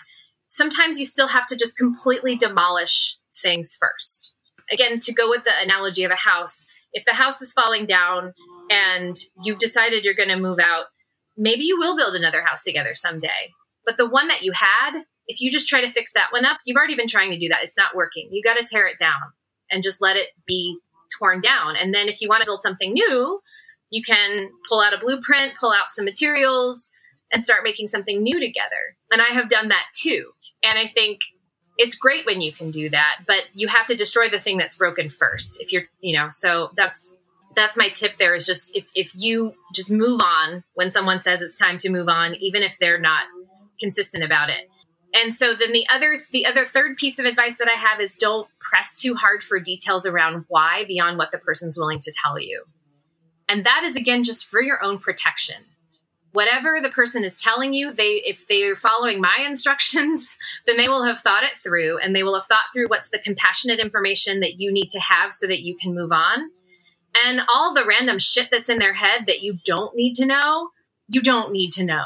[0.48, 4.35] sometimes you still have to just completely demolish things first
[4.70, 8.32] again to go with the analogy of a house if the house is falling down
[8.70, 10.86] and you've decided you're going to move out
[11.36, 13.52] maybe you will build another house together someday
[13.84, 16.58] but the one that you had if you just try to fix that one up,
[16.64, 17.62] you've already been trying to do that.
[17.62, 18.28] It's not working.
[18.30, 19.32] You got to tear it down
[19.70, 20.78] and just let it be
[21.18, 21.76] torn down.
[21.76, 23.40] And then if you want to build something new,
[23.90, 26.90] you can pull out a blueprint, pull out some materials,
[27.32, 28.96] and start making something new together.
[29.10, 30.30] And I have done that too.
[30.62, 31.20] And I think
[31.78, 34.76] it's great when you can do that, but you have to destroy the thing that's
[34.76, 35.60] broken first.
[35.60, 37.14] If you're, you know, so that's
[37.54, 41.40] that's my tip there is just if, if you just move on when someone says
[41.40, 43.24] it's time to move on, even if they're not
[43.78, 44.68] consistent about it
[45.16, 48.16] and so then the other the other third piece of advice that I have is
[48.16, 52.38] don't press too hard for details around why beyond what the person's willing to tell
[52.38, 52.64] you.
[53.48, 55.64] And that is again just for your own protection.
[56.36, 61.04] Whatever the person is telling you, they if they're following my instructions, then they will
[61.04, 64.60] have thought it through and they will have thought through what's the compassionate information that
[64.60, 66.50] you need to have so that you can move on.
[67.24, 70.72] And all the random shit that's in their head that you don't need to know,
[71.08, 72.04] you don't need to know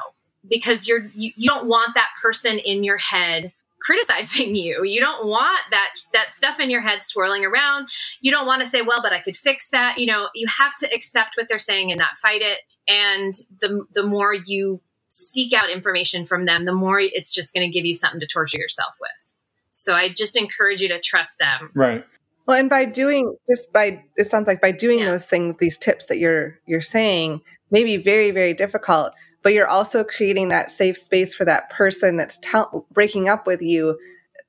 [0.49, 4.85] because you're you, you don't want that person in your head criticizing you.
[4.85, 7.88] You don't want that that stuff in your head swirling around.
[8.21, 10.77] You don't want to say, "Well, but I could fix that." You know, you have
[10.77, 12.61] to accept what they're saying and not fight it.
[12.88, 17.69] And the the more you seek out information from them, the more it's just going
[17.69, 19.35] to give you something to torture yourself with.
[19.73, 21.71] So I just encourage you to trust them.
[21.75, 22.05] Right.
[22.47, 25.07] Well, and by doing just by it sounds like by doing yeah.
[25.07, 29.69] those things, these tips that you're you're saying may be very very difficult but you're
[29.69, 33.99] also creating that safe space for that person that's tell- breaking up with you.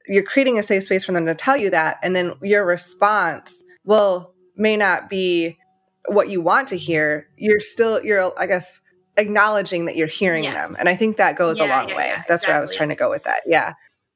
[0.07, 1.97] You're creating a safe space for them to tell you that.
[2.03, 5.57] And then your response will may not be
[6.07, 7.27] what you want to hear.
[7.37, 8.81] You're still, you're, I guess,
[9.17, 10.55] acknowledging that you're hearing yes.
[10.55, 10.75] them.
[10.79, 12.07] And I think that goes yeah, a long yeah, way.
[12.07, 12.51] Yeah, That's exactly.
[12.51, 13.41] where I was trying to go with that.
[13.45, 13.73] Yeah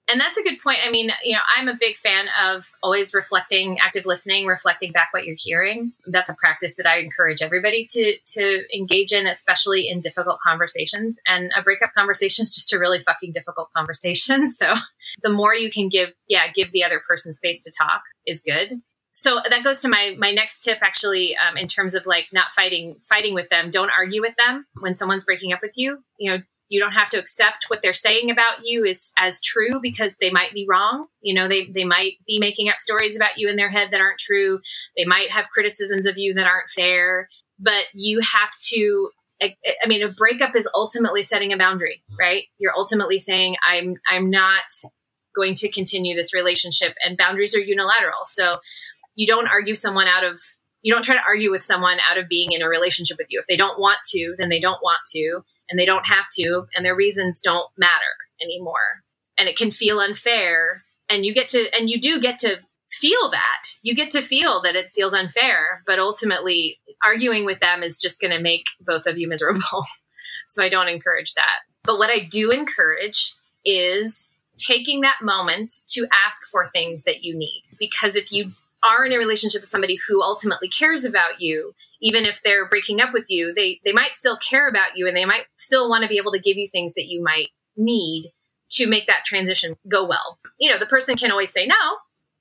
[0.07, 0.79] and that's a good point.
[0.85, 5.09] I mean, you know, I'm a big fan of always reflecting, active listening, reflecting back
[5.11, 5.93] what you're hearing.
[6.05, 11.19] That's a practice that I encourage everybody to to engage in, especially in difficult conversations.
[11.27, 14.47] And a breakup conversation is just a really fucking difficult conversation.
[14.55, 14.73] So
[15.21, 18.81] the more you can give, yeah, give the other person space to talk is good.
[19.17, 22.51] So that goes to my my next tip, actually, um, in terms of like not
[22.51, 23.69] fighting fighting with them.
[23.69, 26.03] Don't argue with them when someone's breaking up with you.
[26.19, 29.79] You know, you don't have to accept what they're saying about you is as true
[29.81, 31.07] because they might be wrong.
[31.21, 34.01] You know they they might be making up stories about you in their head that
[34.01, 34.59] aren't true.
[34.97, 37.29] They might have criticisms of you that aren't fair.
[37.57, 42.43] But you have to I, I mean a breakup is ultimately setting a boundary right?
[42.57, 44.63] You're ultimately saying i'm i'm not
[45.35, 48.23] going to continue this relationship and boundaries are unilateral.
[48.25, 48.57] So
[49.15, 50.39] you don't argue someone out of
[50.81, 53.39] You don't try to argue with someone out of being in a relationship with you.
[53.39, 56.67] If they don't want to, then they don't want to, and they don't have to,
[56.75, 59.03] and their reasons don't matter anymore.
[59.37, 60.83] And it can feel unfair.
[61.09, 62.57] And you get to, and you do get to
[62.89, 63.63] feel that.
[63.81, 68.21] You get to feel that it feels unfair, but ultimately, arguing with them is just
[68.21, 69.85] going to make both of you miserable.
[70.47, 71.61] so I don't encourage that.
[71.83, 77.35] But what I do encourage is taking that moment to ask for things that you
[77.35, 77.63] need.
[77.79, 78.53] Because if you
[78.85, 83.01] are in a relationship with somebody who ultimately cares about you, even if they're breaking
[83.01, 86.03] up with you, they they might still care about you and they might still want
[86.03, 88.31] to be able to give you things that you might need
[88.69, 90.37] to make that transition go well.
[90.59, 91.75] You know, the person can always say no,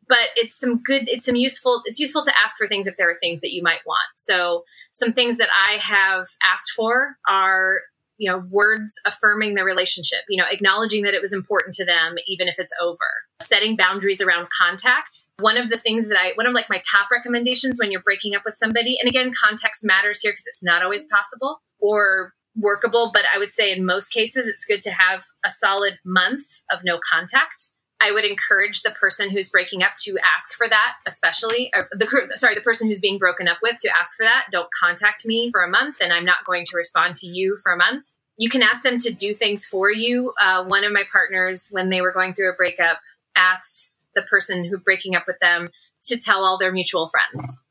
[0.09, 3.11] but it's some good it's some useful it's useful to ask for things if there
[3.11, 4.09] are things that you might want.
[4.17, 7.81] So, some things that I have asked for are
[8.18, 12.14] you know words affirming the relationship you know acknowledging that it was important to them
[12.27, 12.96] even if it's over.
[13.42, 15.24] Setting boundaries around contact.
[15.38, 18.35] One of the things that i one of like my top recommendations when you're breaking
[18.35, 23.11] up with somebody and again context matters here because it's not always possible or workable
[23.12, 26.81] but i would say in most cases it's good to have a solid month of
[26.85, 27.72] no contact
[28.05, 32.55] I would encourage the person who's breaking up to ask for that, especially the sorry,
[32.55, 34.49] the person who's being broken up with to ask for that.
[34.53, 37.73] Don't contact me for a month, and I'm not going to respond to you for
[37.73, 38.12] a month.
[38.37, 40.35] You can ask them to do things for you.
[40.38, 42.99] Uh, one of my partners, when they were going through a breakup,
[43.37, 45.71] asked the person who breaking up with them
[46.03, 47.62] to tell all their mutual friends.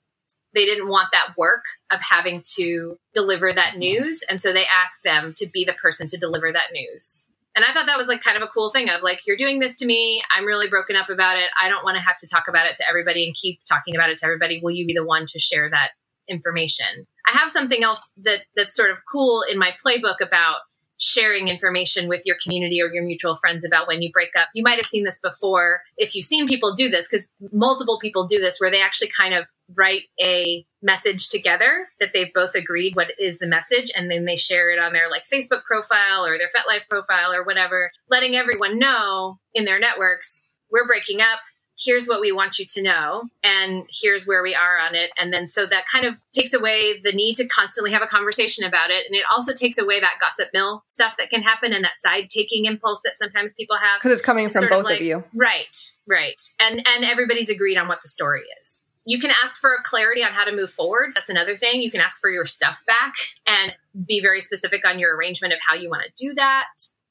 [0.56, 5.04] They didn't want that work of having to deliver that news, and so they asked
[5.04, 7.28] them to be the person to deliver that news.
[7.56, 9.60] And I thought that was like kind of a cool thing of like, you're doing
[9.60, 10.24] this to me.
[10.36, 11.50] I'm really broken up about it.
[11.62, 14.10] I don't want to have to talk about it to everybody and keep talking about
[14.10, 14.60] it to everybody.
[14.64, 15.92] Will you be the one to share that
[16.28, 17.06] information?
[17.28, 20.58] I have something else that that's sort of cool in my playbook about
[20.98, 24.48] sharing information with your community or your mutual friends about when you break up.
[24.54, 28.26] You might have seen this before if you've seen people do this, because multiple people
[28.26, 32.96] do this where they actually kind of write a message together that they've both agreed
[32.96, 36.38] what is the message and then they share it on their like Facebook profile or
[36.38, 41.40] their FetLife profile or whatever, letting everyone know in their networks, we're breaking up.
[41.80, 45.10] Here's what we want you to know and here's where we are on it.
[45.18, 48.64] And then so that kind of takes away the need to constantly have a conversation
[48.64, 49.06] about it.
[49.08, 52.30] And it also takes away that gossip mill stuff that can happen and that side
[52.30, 54.00] taking impulse that sometimes people have.
[54.00, 55.24] Because it's coming from both of, like, of you.
[55.34, 56.42] Right right.
[56.60, 60.32] And and everybody's agreed on what the story is you can ask for clarity on
[60.32, 61.12] how to move forward.
[61.14, 61.82] That's another thing.
[61.82, 63.14] You can ask for your stuff back
[63.46, 63.76] and
[64.08, 66.68] be very specific on your arrangement of how you want to do that.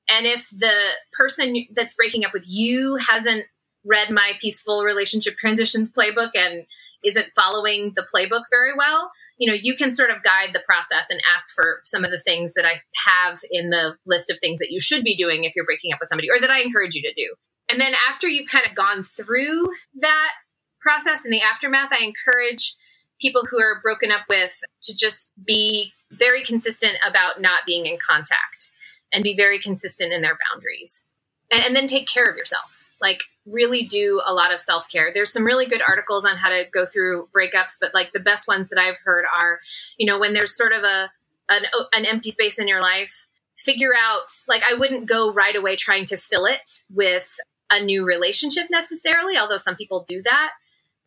[0.08, 0.74] And if the
[1.12, 3.44] person that's breaking up with you hasn't
[3.84, 6.66] read my peaceful relationship transitions playbook and
[7.04, 11.06] isn't following the playbook very well, you know, you can sort of guide the process
[11.10, 12.76] and ask for some of the things that I
[13.06, 15.98] have in the list of things that you should be doing if you're breaking up
[16.00, 17.34] with somebody or that I encourage you to do.
[17.68, 19.66] And then after you've kind of gone through
[20.00, 20.32] that
[20.82, 22.74] process in the aftermath, I encourage
[23.20, 27.96] people who are broken up with to just be very consistent about not being in
[27.96, 28.72] contact
[29.12, 31.04] and be very consistent in their boundaries.
[31.50, 32.84] And, and then take care of yourself.
[33.00, 35.10] Like really do a lot of self care.
[35.12, 38.46] There's some really good articles on how to go through breakups, but like the best
[38.46, 39.60] ones that I've heard are,
[39.98, 41.10] you know, when there's sort of a
[41.48, 45.76] an, an empty space in your life, figure out like I wouldn't go right away
[45.76, 47.36] trying to fill it with
[47.70, 50.52] a new relationship necessarily, although some people do that.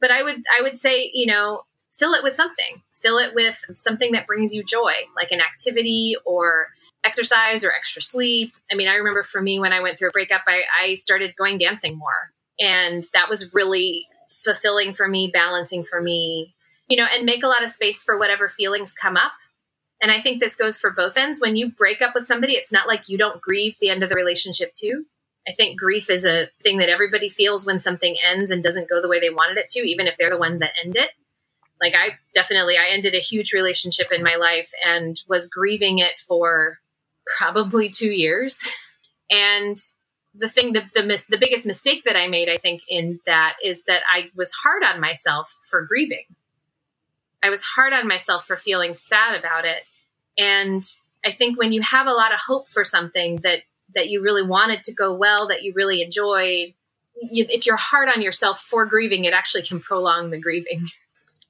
[0.05, 2.83] But I would I would say, you know, fill it with something.
[2.93, 6.67] Fill it with something that brings you joy, like an activity or
[7.03, 8.53] exercise or extra sleep.
[8.71, 11.35] I mean, I remember for me when I went through a breakup, I, I started
[11.35, 12.33] going dancing more.
[12.59, 16.53] And that was really fulfilling for me, balancing for me,
[16.87, 19.31] you know, and make a lot of space for whatever feelings come up.
[20.03, 21.41] And I think this goes for both ends.
[21.41, 24.09] When you break up with somebody, it's not like you don't grieve the end of
[24.09, 25.07] the relationship too.
[25.47, 29.01] I think grief is a thing that everybody feels when something ends and doesn't go
[29.01, 31.11] the way they wanted it to, even if they're the one that end it.
[31.81, 36.19] Like I definitely I ended a huge relationship in my life and was grieving it
[36.19, 36.79] for
[37.37, 38.59] probably two years.
[39.31, 39.75] And
[40.35, 43.55] the thing, the, the, mis- the biggest mistake that I made, I think, in that
[43.63, 46.25] is that I was hard on myself for grieving.
[47.41, 49.83] I was hard on myself for feeling sad about it.
[50.37, 50.83] And
[51.25, 53.59] I think when you have a lot of hope for something that
[53.95, 56.73] that you really wanted to go well, that you really enjoyed,
[57.31, 60.87] you, if you're hard on yourself for grieving, it actually can prolong the grieving.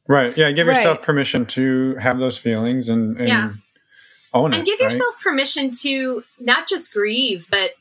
[0.08, 0.38] Right.
[0.38, 0.52] Yeah.
[0.52, 0.76] Give right.
[0.76, 3.52] yourself permission to have those feelings and, and yeah
[4.36, 4.92] own and it, give right?
[4.92, 7.72] yourself permission to not just grieve, but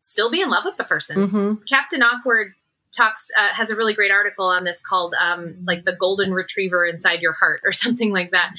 [0.00, 1.28] still be in love with the person.
[1.28, 1.54] Mm-hmm.
[1.68, 2.54] Captain Awkward
[2.96, 6.86] talks uh, has a really great article on this called um, like the golden retriever
[6.86, 8.52] inside your heart or something like that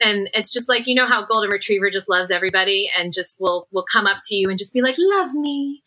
[0.00, 3.68] and it's just like you know how golden retriever just loves everybody and just will
[3.72, 5.82] will come up to you and just be like love me.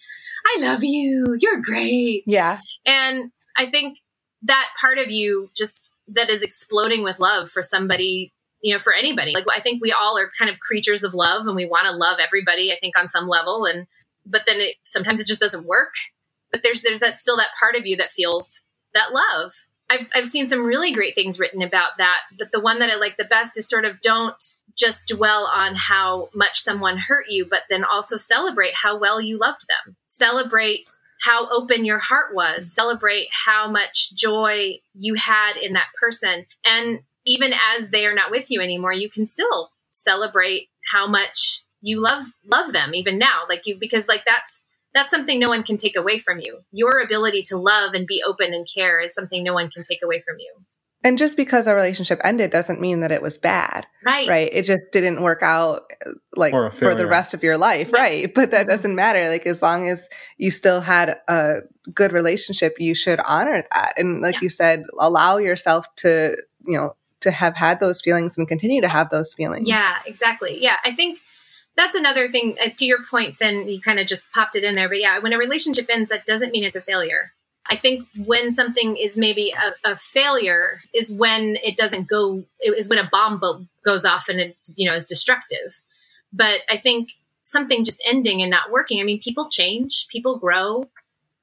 [0.45, 1.36] I love you.
[1.39, 2.24] You're great.
[2.26, 2.60] Yeah.
[2.86, 3.99] And i think
[4.43, 8.93] that part of you just that is exploding with love for somebody you know for
[8.93, 9.34] anybody.
[9.34, 11.95] Like i think we all are kind of creatures of love and we want to
[11.95, 13.66] love everybody i think on some level.
[13.66, 13.88] And
[14.26, 15.93] but then it sometimes it just doesn't work.
[16.51, 18.62] But there's there's that still that part of you that feels
[18.93, 19.53] that love
[19.90, 22.96] I've, I've seen some really great things written about that but the one that i
[22.96, 24.42] like the best is sort of don't
[24.80, 29.38] just dwell on how much someone hurt you but then also celebrate how well you
[29.38, 29.98] loved them.
[30.08, 30.90] Celebrate
[31.22, 32.74] how open your heart was.
[32.74, 36.46] Celebrate how much joy you had in that person.
[36.64, 41.66] And even as they are not with you anymore you can still celebrate how much
[41.82, 43.42] you love love them even now.
[43.50, 44.62] Like you because like that's
[45.00, 46.60] that's something no one can take away from you.
[46.72, 50.00] Your ability to love and be open and care is something no one can take
[50.04, 50.54] away from you.
[51.02, 54.28] And just because a relationship ended doesn't mean that it was bad right.
[54.28, 54.50] right?
[54.52, 55.89] It just didn't work out
[56.36, 58.02] like for the rest of your life Yeah.
[58.02, 58.34] right?
[58.36, 58.70] But that mm-hmm.
[58.72, 59.30] doesn't matter.
[59.30, 61.60] Like as long as you still had a
[61.93, 63.93] good relationship you should honor that.
[63.95, 64.39] And like Yeah.
[64.41, 66.36] you said allow yourself to
[66.66, 69.70] you know to have had those feelings and continue to have those feelings.
[69.70, 70.58] Yeah, exactly.
[70.62, 71.20] Yeah, I think
[71.80, 72.58] that's another thing.
[72.62, 74.90] Uh, to your point, Finn, you kind of just popped it in there.
[74.90, 77.32] But yeah, when a relationship ends, that doesn't mean it's a failure.
[77.72, 82.78] I think when something is maybe a, a failure is when it doesn't go, it
[82.78, 85.82] is when a bomb goes off and it, you know, is destructive.
[86.34, 87.12] But I think
[87.44, 90.90] something just ending and not working, I mean, people change, people grow,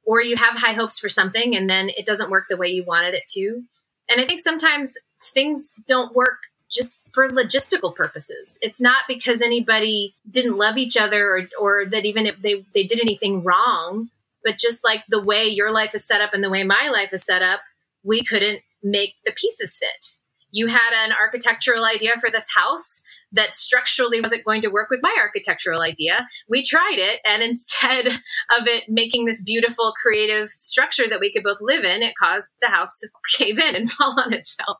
[0.05, 2.84] or you have high hopes for something and then it doesn't work the way you
[2.84, 3.62] wanted it to.
[4.11, 6.39] And I think sometimes things don't work
[6.70, 8.58] just for logistical purposes.
[8.60, 12.84] It's not because anybody didn't love each other or, or that even if they, they
[12.84, 14.10] did anything wrong,
[14.44, 17.14] but just like the way your life is set up and the way my life
[17.14, 17.60] is set up,
[18.04, 20.18] we couldn't make the pieces fit.
[20.50, 23.00] You had an architectural idea for this house
[23.32, 26.28] that structurally wasn't going to work with my architectural idea.
[26.50, 31.42] We tried it, and instead of it making this beautiful, creative structure that we could
[31.42, 33.08] both live in, it caused the house to
[33.38, 34.78] cave in and fall on itself.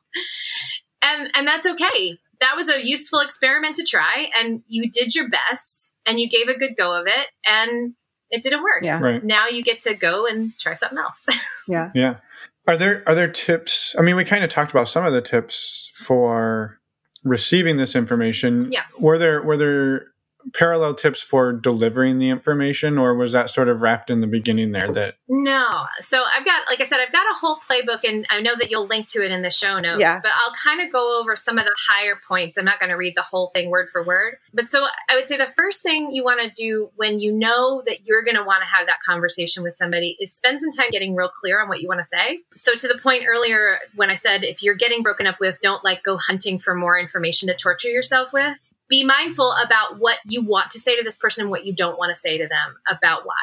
[1.01, 2.17] And and that's okay.
[2.39, 6.47] That was a useful experiment to try, and you did your best, and you gave
[6.47, 7.93] a good go of it, and
[8.29, 8.81] it didn't work.
[8.81, 8.99] Yeah.
[8.99, 9.23] Right.
[9.23, 11.25] Now you get to go and try something else.
[11.67, 12.17] yeah Yeah.
[12.67, 13.95] Are there are there tips?
[13.97, 16.79] I mean, we kind of talked about some of the tips for
[17.23, 18.71] receiving this information.
[18.71, 18.83] Yeah.
[18.99, 20.07] Were there were there
[20.53, 24.71] parallel tips for delivering the information, or was that sort of wrapped in the beginning
[24.71, 24.91] there?
[24.91, 25.87] That No.
[25.99, 28.69] So I've got, like I said, I've got a whole playbook, and I know that
[28.71, 30.01] you'll link to it in the show notes.
[30.01, 30.19] Yeah.
[30.21, 32.57] But I'll kind of go over some of the higher points.
[32.57, 34.37] I'm not going to read the whole thing word for word.
[34.53, 37.83] But so I would say the first thing you want to do when you know
[37.85, 40.89] that you're going to want to have that conversation with somebody is spend some time
[40.91, 42.39] getting real clear on what you want to say.
[42.55, 45.83] So to the point earlier when I said if you're getting broken up with, don't
[45.83, 48.69] like go hunting for more information to torture yourself with.
[48.89, 51.97] Be mindful about what you want to say to this person, and what you don't
[51.97, 53.35] want to say to them about why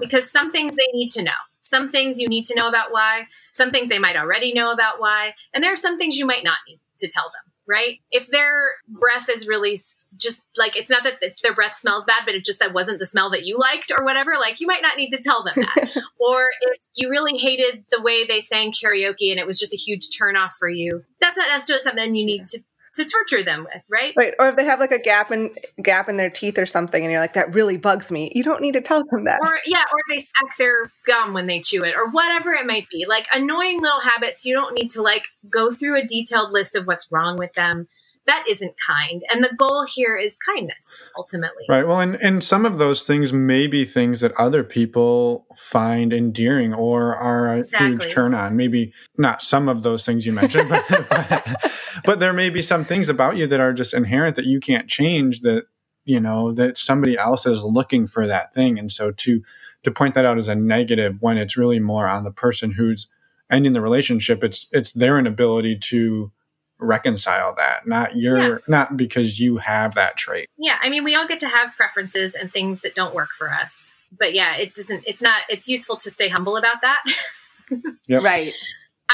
[0.00, 1.30] because some things they need to know.
[1.60, 5.00] Some things you need to know about why, some things they might already know about
[5.00, 8.00] why, and there are some things you might not need to tell them, right?
[8.10, 9.78] If their breath is really
[10.18, 13.06] just like it's not that their breath smells bad, but it just that wasn't the
[13.06, 16.02] smell that you liked or whatever, like you might not need to tell them that.
[16.20, 19.76] or if you really hated the way they sang karaoke and it was just a
[19.78, 22.60] huge turnoff for you, that's not necessarily something you need to
[22.94, 24.12] to torture them with, right?
[24.16, 27.02] right or if they have like a gap in gap in their teeth or something
[27.02, 29.58] and you're like that really bugs me you don't need to tell them that or
[29.66, 33.06] yeah, or they suck their gum when they chew it, or whatever it might be.
[33.06, 36.86] Like annoying little habits, you don't need to like go through a detailed list of
[36.86, 37.88] what's wrong with them.
[38.26, 39.22] That isn't kind.
[39.32, 41.64] And the goal here is kindness, ultimately.
[41.68, 41.86] right?
[41.86, 46.72] Well, and and some of those things may be things that other people find endearing
[46.72, 47.88] or are a Exactly.
[48.06, 48.54] huge turn on.
[48.56, 51.72] Maybe not some of those things you mentioned, but, but
[52.04, 54.88] but there may be some things about you that are just inherent that you can't
[54.88, 55.40] change.
[55.40, 55.66] That
[56.04, 59.42] you know that somebody else is looking for that thing, and so to
[59.82, 63.08] to point that out as a negative when it's really more on the person who's
[63.50, 64.44] ending the relationship.
[64.44, 66.30] It's it's their inability to
[66.82, 68.58] reconcile that, not your Yeah.
[68.68, 70.48] not because you have that trait.
[70.58, 73.52] Yeah, I mean, we all get to have preferences and things that don't work for
[73.52, 73.92] us.
[74.16, 77.02] But yeah, it doesn't, it's not, it's useful to stay humble about that.
[78.06, 78.22] Yep.
[78.22, 78.52] right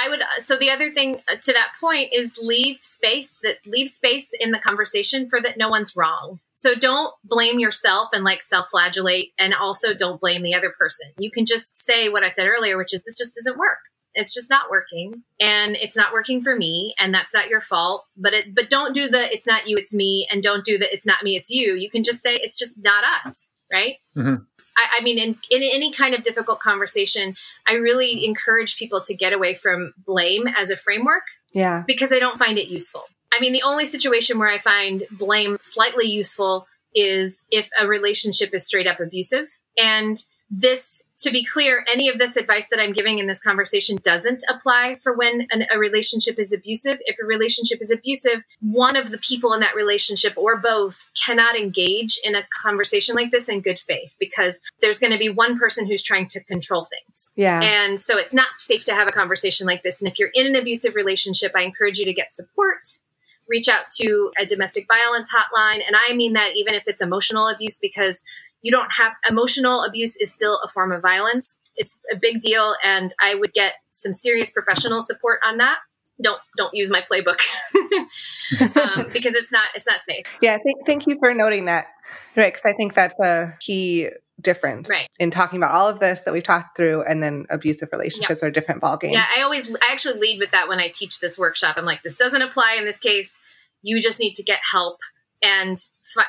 [0.00, 3.88] I would so the other thing uh, to that point is leave space that leave
[3.88, 6.40] space in the conversation for that no one's wrong.
[6.52, 11.08] So don't blame yourself and like self-flagellate and also don't blame the other person.
[11.18, 13.78] You can just say what I said earlier which is this just doesn't work.
[14.18, 18.04] It's just not working and it's not working for me and that's not your fault.
[18.16, 20.92] But it but don't do the it's not you it's me and don't do the
[20.92, 21.74] it's not me it's you.
[21.74, 23.96] You can just say it's just not us, right?
[24.16, 24.44] Mhm.
[24.76, 27.34] I, I mean, in, in any kind of difficult conversation,
[27.66, 32.18] I really encourage people to get away from blame as a framework yeah because I
[32.18, 33.04] don't find it useful.
[33.32, 38.54] I mean, the only situation where I find blame slightly useful is if a relationship
[38.54, 39.48] is straight up abusive.
[39.76, 40.16] And
[40.50, 44.42] this to be clear any of this advice that i'm giving in this conversation doesn't
[44.48, 46.98] apply for when an, a relationship is abusive.
[47.00, 51.56] If a relationship is abusive one of the people in that relationship or both cannot
[51.56, 55.58] engage in a conversation like this in good faith because there's going to be one
[55.58, 57.32] person who's trying to control things.
[57.36, 57.60] Yeah.
[57.60, 60.00] and so it's not safe to have a conversation like this.
[60.00, 62.86] And if you're in an abusive relationship i encourage you to get support.
[63.48, 65.80] Reach out to a domestic violence hotline.
[65.86, 68.22] And i mean that even if it's emotional abuse because
[68.62, 72.74] you don't have emotional abuse is still a form of violence it's a big deal
[72.84, 75.78] and i would get some serious professional support on that
[76.20, 77.38] don't don't use my playbook
[78.76, 81.86] um, because it's not it's not safe Yeah, thank, thank you for noting that,
[82.36, 82.52] right?
[82.52, 84.08] Because I think that's a key
[84.40, 85.08] difference Right.
[85.18, 88.46] in talking about all of this that we've talked through, and then abusive relationships are
[88.48, 89.12] a different ballgame.
[89.12, 91.76] Yeah, I always, I actually lead with that when I teach this workshop.
[91.76, 93.38] I'm like, this doesn't apply in this case.
[93.82, 94.98] You just need to get help
[95.42, 95.78] and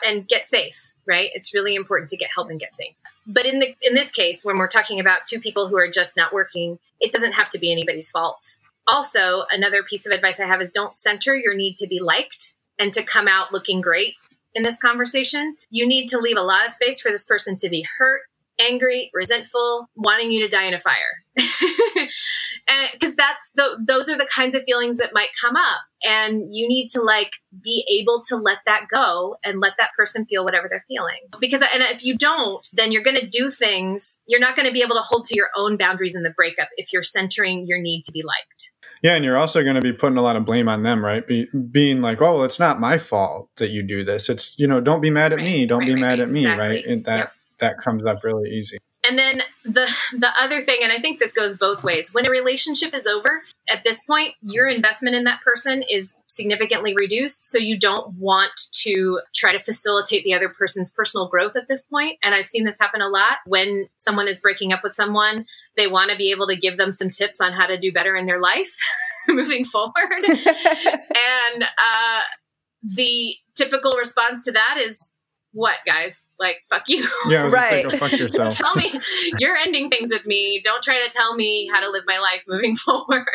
[0.05, 0.91] and get safe.
[1.09, 1.31] Right?
[1.33, 2.95] It's really important to get help and get safe.
[3.25, 6.15] But in the in this case, when we're talking about two people who are just
[6.15, 8.57] not working, it doesn't have to be anybody's fault.
[8.87, 12.53] Also, another piece of advice I have is don't center your need to be liked
[12.79, 14.15] and to come out looking great
[14.55, 15.57] in this conversation.
[15.69, 18.21] You need to leave a lot of space for this person to be hurt,
[18.59, 21.23] angry, resentful, wanting you to die in a fire.
[22.93, 26.67] Because that's the those are the kinds of feelings that might come up, and you
[26.67, 27.31] need to like
[27.63, 31.19] be able to let that go and let that person feel whatever they're feeling.
[31.39, 34.17] Because and if you don't, then you're going to do things.
[34.27, 36.69] You're not going to be able to hold to your own boundaries in the breakup
[36.77, 38.71] if you're centering your need to be liked.
[39.01, 41.25] Yeah, and you're also going to be putting a lot of blame on them, right?
[41.25, 44.29] Be, being like, "Oh, well, it's not my fault that you do this.
[44.29, 45.65] It's you know, don't be mad at Right, me.
[45.65, 46.67] Don't right, be right, mad at me, exactly.
[46.67, 47.31] right?" And that Yep.
[47.59, 48.77] that comes up really easy.
[49.09, 52.13] And then the the other thing, and I think this goes both ways.
[52.13, 56.93] When a relationship is over, at this point, your investment in that person is significantly
[56.95, 57.49] reduced.
[57.49, 58.51] So you don't want
[58.83, 62.19] to try to facilitate the other person's personal growth at this point.
[62.21, 63.37] And I've seen this happen a lot.
[63.47, 66.91] When someone is breaking up with someone, they want to be able to give them
[66.91, 68.75] some tips on how to do better in their life
[69.27, 70.23] moving forward.
[70.23, 72.21] and uh,
[72.83, 75.08] the typical response to that is,
[75.51, 76.27] "What, guys?
[76.39, 77.83] Like, fuck you." Yeah, I was Right.
[77.83, 78.53] gonna say, go fuck yourself.
[78.57, 78.99] tell me
[79.39, 80.61] you're ending things with me.
[80.63, 83.25] Don't try to tell me how to live my life moving forward.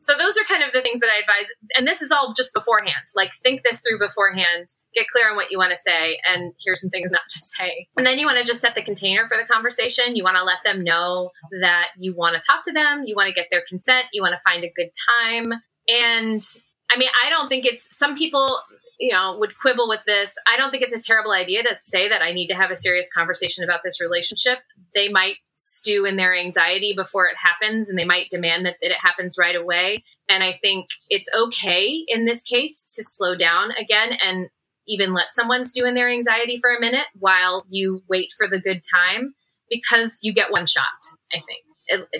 [0.00, 1.48] So those are kind of the things that i advise.
[1.76, 3.04] And this is all just beforehand.
[3.14, 4.68] Like think this through beforehand.
[4.94, 7.86] Get clear on what you want to say and here's some things not to say.
[7.96, 10.16] And then you want to just set the container for the conversation.
[10.16, 11.30] You want to let them know
[11.60, 13.02] that you want to talk to them.
[13.04, 14.06] You want to get their consent.
[14.12, 14.90] You want to find a good
[15.20, 15.52] time.
[15.88, 16.42] And
[16.90, 18.60] i mean i don't think it's some people
[18.98, 20.34] you know would quibble with this.
[20.46, 22.76] I don't think it's a terrible idea to say that i need to have a
[22.76, 24.58] serious conversation about this relationship.
[24.94, 28.90] They might stew in their anxiety before it happens and they might demand that, that
[28.90, 30.04] it happens right away.
[30.28, 34.48] And i think it's okay in this case to slow down again and
[34.86, 38.60] even let someone stew in their anxiety for a minute while you wait for the
[38.60, 39.34] good time
[39.70, 40.84] because you get one shot
[41.32, 41.64] i think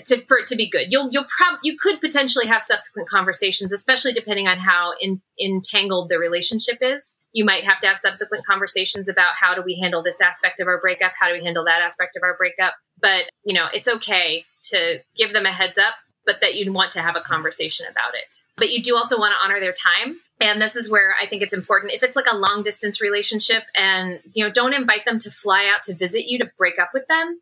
[0.05, 0.91] to, for it to be good.
[0.91, 6.09] You'll you'll prob you could potentially have subsequent conversations especially depending on how in, entangled
[6.09, 7.15] the relationship is.
[7.31, 10.67] You might have to have subsequent conversations about how do we handle this aspect of
[10.67, 11.13] our breakup?
[11.19, 12.75] How do we handle that aspect of our breakup?
[13.01, 15.95] But you know it's okay to give them a heads up
[16.25, 18.43] but that you'd want to have a conversation about it.
[18.57, 20.19] But you do also want to honor their time.
[20.39, 21.91] And this is where i think it's important.
[21.91, 25.71] If it's like a long distance relationship and you know don't invite them to fly
[25.73, 27.39] out to visit you to break up with them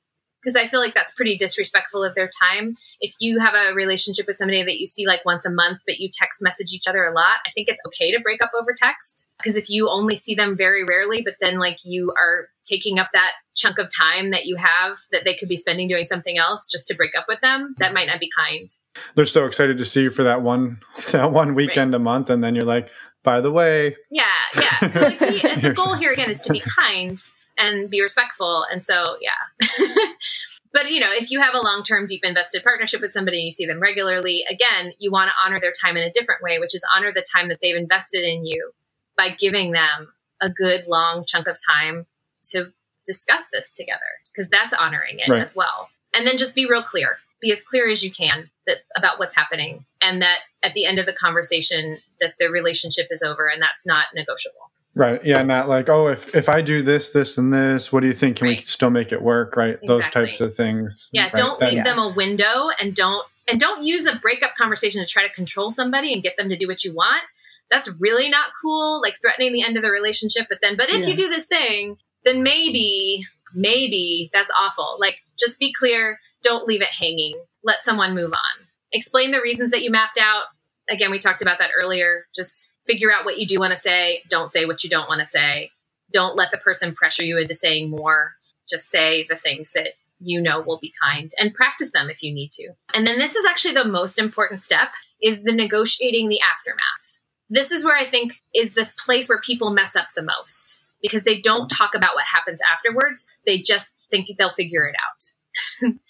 [0.47, 2.77] because I feel like that's pretty disrespectful of their time.
[3.01, 5.99] If you have a relationship with somebody that you see like once a month, but
[5.99, 8.73] you text message each other a lot, I think it's okay to break up over
[8.73, 9.29] text.
[9.39, 13.09] Because if you only see them very rarely, but then like you are taking up
[13.11, 16.65] that chunk of time that you have that they could be spending doing something else
[16.71, 18.69] just to break up with them, that might not be kind.
[19.15, 20.79] They're so excited to see you for that one
[21.11, 22.89] that one weekend a month, and then you're like,
[23.21, 24.23] "By the way, Yeah,
[24.55, 24.79] yeah.
[24.87, 27.21] So like the, the goal here again is to be kind
[27.57, 28.65] and be respectful.
[28.71, 29.67] And so, yeah.
[30.73, 33.51] but you know, if you have a long-term, deep invested partnership with somebody and you
[33.51, 36.75] see them regularly, again, you want to honor their time in a different way, which
[36.75, 38.71] is honor the time that they've invested in you
[39.17, 42.05] by giving them a good long chunk of time
[42.51, 42.71] to
[43.07, 44.01] discuss this together
[44.31, 45.41] because that's honoring it Right.
[45.41, 45.89] as well.
[46.13, 47.19] And then just be real clear.
[47.41, 50.99] Be as clear as you can that about what's happening and that at the end
[50.99, 54.71] of the conversation that the relationship is over and that's not negotiable.
[54.97, 55.23] Right?
[55.23, 58.13] Yeah, not like, oh, if if I do this, this, and this, what do you
[58.13, 58.37] think?
[58.37, 59.55] Can we still make it work?
[59.55, 59.77] Right?
[59.85, 61.09] Those types of things.
[61.11, 61.33] Yeah, right?
[61.33, 61.83] don't That- leave Yeah.
[61.83, 65.71] them a window and don't and don't use a breakup conversation to try to control
[65.71, 67.23] somebody and get them to do what you want.
[67.71, 71.01] That's really not cool, like threatening the end of the relationship, but then but if
[71.01, 71.07] Yeah.
[71.07, 74.97] you do this thing, then maybe maybe that's awful.
[74.99, 77.39] Like just be clear, don't leave it hanging.
[77.63, 78.67] Let someone move on.
[78.91, 80.45] Explain the reasons that you mapped out.
[80.89, 82.27] Again, we talked about that earlier.
[82.35, 85.19] Just figure out what you do want to say, don't say what you don't want
[85.19, 85.71] to say.
[86.11, 88.33] Don't let the person pressure you into saying more.
[88.69, 92.33] Just say the things that you know will be kind and practice them if you
[92.33, 92.69] need to.
[92.93, 97.19] And then this is actually the most important step is the negotiating the aftermath.
[97.49, 101.23] This is where I think is the place where people mess up the most because
[101.23, 103.25] they don't talk about what happens afterwards.
[103.45, 105.33] They just think they'll figure it out.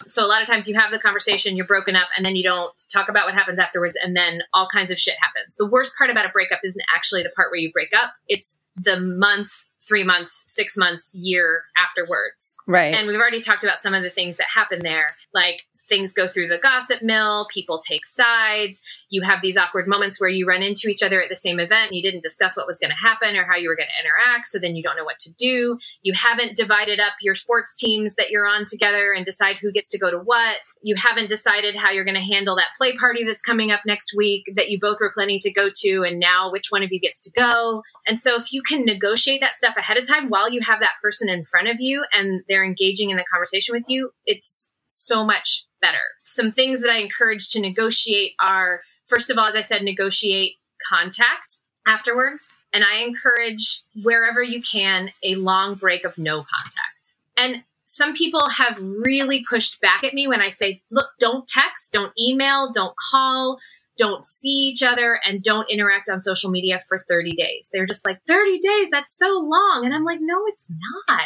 [0.08, 2.44] So a lot of times you have the conversation, you're broken up, and then you
[2.44, 5.56] don't talk about what happens afterwards, and then all kinds of shit happens.
[5.58, 8.60] The worst part about a breakup isn't actually the part where you break up; it's
[8.76, 9.52] the month,
[9.88, 12.58] three months, six months, year afterwards.
[12.68, 12.94] Right.
[12.94, 16.28] And we've already talked about some of the things that happen there, like things go
[16.28, 18.82] through the gossip mill, people take sides.
[19.10, 21.88] You have these awkward moments where you run into each other at the same event
[21.88, 24.06] and you didn't discuss what was going to happen or how you were going to
[24.06, 24.48] interact.
[24.48, 25.78] So then you don't know what to do.
[26.02, 29.88] You haven't divided up your sports teams that you're on together and decide who gets
[29.90, 30.58] to go to what.
[30.82, 34.14] You haven't decided how you're going to handle that play party that's coming up next
[34.16, 36.04] week that you both were planning to go to.
[36.04, 37.84] And now which one of you gets to go.
[38.06, 40.94] And so if you can negotiate that stuff ahead of time while you have that
[41.02, 45.24] person in front of you and they're engaging in the conversation with you, it's so
[45.24, 45.98] much better.
[46.24, 50.56] Some things that I encourage to negotiate are first of all, as I said, negotiate
[50.88, 52.56] contact afterwards.
[52.74, 57.16] And I encourage wherever you can a long break of no contact.
[57.38, 61.94] And some people have really pushed back at me when I say, look, don't text,
[61.94, 63.58] don't email, don't call,
[63.98, 67.70] don't see each other, and don't interact on social media for 30 days.
[67.72, 69.82] They're just like, 30 days, that's so long.
[69.86, 70.70] And I'm like, no, it's
[71.08, 71.18] not.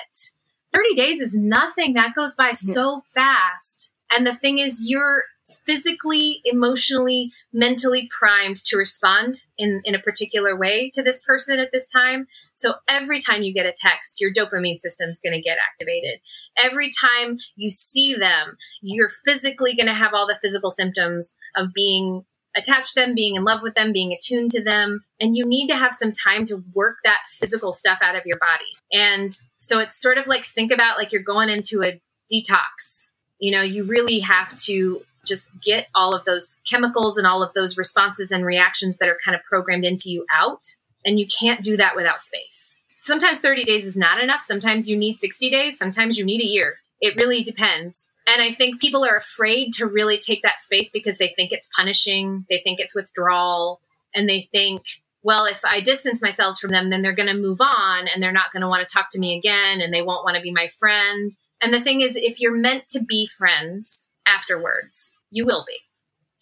[0.74, 1.93] 30 days is nothing.
[1.93, 3.93] That goes by so fast.
[4.11, 5.24] And the thing is, you're
[5.65, 11.72] physically, emotionally, mentally primed to respond in, in a particular way to this person at
[11.72, 12.28] this time.
[12.53, 16.19] So every time you get a text, your dopamine system's going to get activated.
[16.57, 21.74] Every time you see them, you're physically going to have all the physical symptoms of
[21.74, 22.26] being
[22.56, 25.04] attached to them, being in love with them, being attuned to them.
[25.20, 28.38] And you need to have some time to work that physical stuff out of your
[28.39, 28.72] body.
[28.91, 33.08] And so it's sort of like think about like you're going into a detox.
[33.39, 37.54] You know, you really have to just get all of those chemicals and all of
[37.54, 40.66] those responses and reactions that are kind of programmed into you out.
[41.06, 42.76] And you can't do that without space.
[43.04, 44.41] Sometimes 30 days is not enough.
[44.41, 45.78] Sometimes you need 60 days.
[45.78, 46.76] Sometimes you need a year.
[46.99, 48.08] It really depends.
[48.28, 51.69] And I think people are afraid to really take that space because they think it's
[51.76, 53.82] punishing, they think it's withdrawal,
[54.13, 54.84] and they think,
[55.24, 58.32] well, if I distance myself from them, then they're going to move on and they're
[58.32, 60.51] not going to want to talk to me again and they won't want to be
[60.51, 61.36] my friend.
[61.61, 65.78] And the thing is, if you're meant to be friends afterwards, you will be.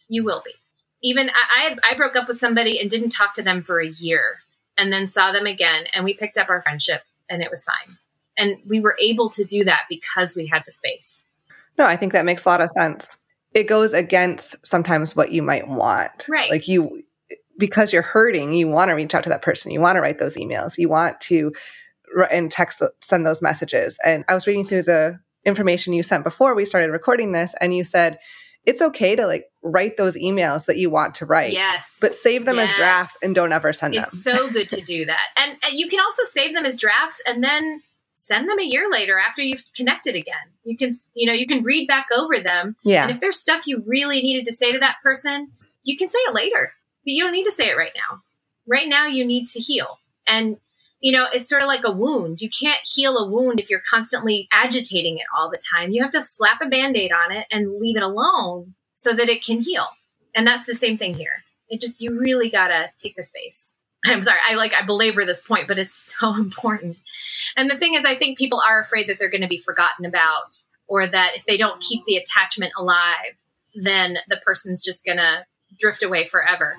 [0.07, 0.53] You will be.
[1.01, 3.87] Even I, I, I broke up with somebody and didn't talk to them for a
[3.87, 4.39] year
[4.77, 7.97] and then saw them again and we picked up our friendship and it was fine.
[8.37, 11.25] And we were able to do that because we had the space.
[11.79, 13.17] No, I think that makes a lot of sense.
[13.53, 16.27] It goes against sometimes what you might want.
[16.29, 16.51] Right.
[16.51, 17.03] Like you,
[17.57, 19.71] because you're hurting, you want to reach out to that person.
[19.71, 20.77] You want to write those emails.
[20.77, 21.53] You want to
[22.31, 23.97] and text, send those messages.
[24.05, 27.73] And I was reading through the information you sent before we started recording this, and
[27.75, 28.19] you said
[28.65, 31.53] it's okay to like write those emails that you want to write.
[31.53, 31.97] Yes.
[32.01, 32.71] But save them yes.
[32.71, 34.33] as drafts and don't ever send it's them.
[34.33, 35.23] It's so good to do that.
[35.37, 37.81] And, and you can also save them as drafts and then
[38.19, 40.35] send them a year later after you've connected again.
[40.65, 42.75] You can, you know, you can read back over them.
[42.83, 43.03] Yeah.
[43.03, 45.51] And if there's stuff you really needed to say to that person,
[45.83, 46.73] you can say it later,
[47.05, 48.21] but you don't need to say it right now.
[48.67, 49.99] Right now, you need to heal.
[50.27, 50.57] And,
[50.99, 52.41] you know, it's sort of like a wound.
[52.41, 55.91] You can't heal a wound if you're constantly agitating it all the time.
[55.91, 59.29] You have to slap a band aid on it and leave it alone so that
[59.29, 59.87] it can heal.
[60.35, 61.43] And that's the same thing here.
[61.69, 63.68] It just, you really got to take the space.
[64.05, 66.97] I'm sorry, I like I belabor this point, but it's so important.
[67.55, 70.05] And the thing is, I think people are afraid that they're going to be forgotten
[70.05, 70.55] about,
[70.87, 73.35] or that if they don't keep the attachment alive,
[73.75, 75.45] then the person's just going to
[75.77, 76.75] drift away forever.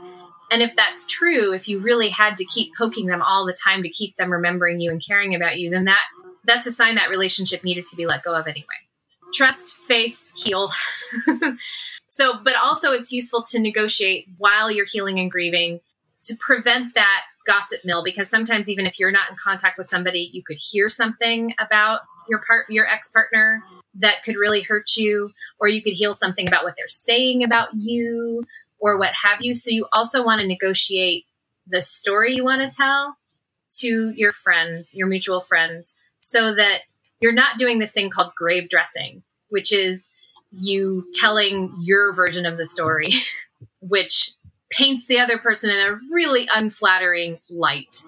[0.51, 3.85] And if that's true, if you really had to keep poking them all the time
[3.85, 6.05] to keep them remembering you and caring about you, then that
[6.45, 8.67] that's a sign that relationship needed to be let go of anyway.
[9.33, 10.73] Trust, faith, heal.
[12.07, 15.81] so, but also it's useful to negotiate while you're healing and grieving
[16.23, 20.31] to prevent that gossip mill because sometimes even if you're not in contact with somebody
[20.33, 23.63] you could hear something about your part your ex-partner
[23.95, 27.69] that could really hurt you or you could heal something about what they're saying about
[27.75, 28.45] you
[28.79, 29.55] or what have you.
[29.55, 31.27] So you also want to negotiate
[31.67, 33.17] the story you want to tell
[33.79, 36.81] to your friends your mutual friends so that
[37.21, 40.09] you're not doing this thing called grave dressing which is
[40.51, 43.13] you telling your version of the story
[43.81, 44.33] which
[44.71, 48.03] paints the other person in a really unflattering light.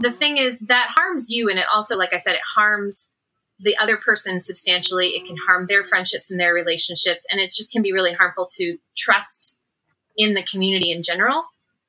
[0.00, 1.48] The thing is, that harms you.
[1.48, 3.08] And it also, like I said, it harms
[3.58, 5.08] the other person substantially.
[5.08, 7.26] It can harm their friendships and their relationships.
[7.30, 9.58] And it just can be really harmful to trust
[10.16, 11.44] in the community in general.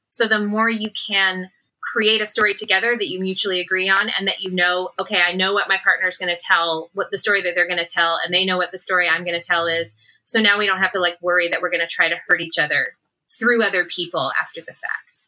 [0.09, 1.49] So the more you can
[1.81, 5.33] create a story together that you mutually agree on and that you know, okay, I
[5.33, 7.85] know what my partner is going to tell, what the story that they're going to
[7.85, 9.95] tell, and they know what the story I'm going to tell is.
[10.23, 12.41] So now we don't have to like worry that we're going to try to hurt
[12.41, 12.95] each other
[13.29, 15.27] through other people after the fact.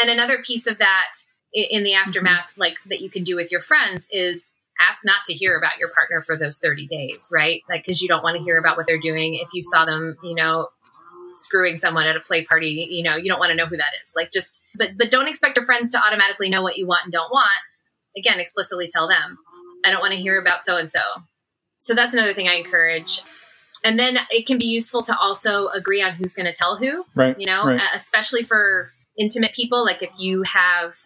[0.00, 1.12] And another piece of that
[1.52, 2.60] in the aftermath, mm-hmm.
[2.60, 5.90] like that you can do with your friends, is ask not to hear about your
[5.90, 7.62] partner for those 30 days, right?
[7.68, 9.34] Like, because you don't want to hear about what they're doing.
[9.34, 10.68] If you saw them, you know,
[11.36, 13.92] screwing someone at a play party, you know, you don't want to know who that
[14.02, 14.12] is.
[14.16, 17.12] Like, just, but, but don't expect your friends to automatically know what you want and
[17.12, 17.48] don't want.
[18.16, 19.38] Again, explicitly tell them,
[19.84, 21.00] I don't want to hear about so and so.
[21.78, 23.22] So that's another thing I encourage.
[23.84, 27.04] And then it can be useful to also agree on who's going to tell who,
[27.14, 27.38] right?
[27.38, 27.80] You know, right.
[27.94, 29.84] especially for intimate people.
[29.84, 30.96] Like if you have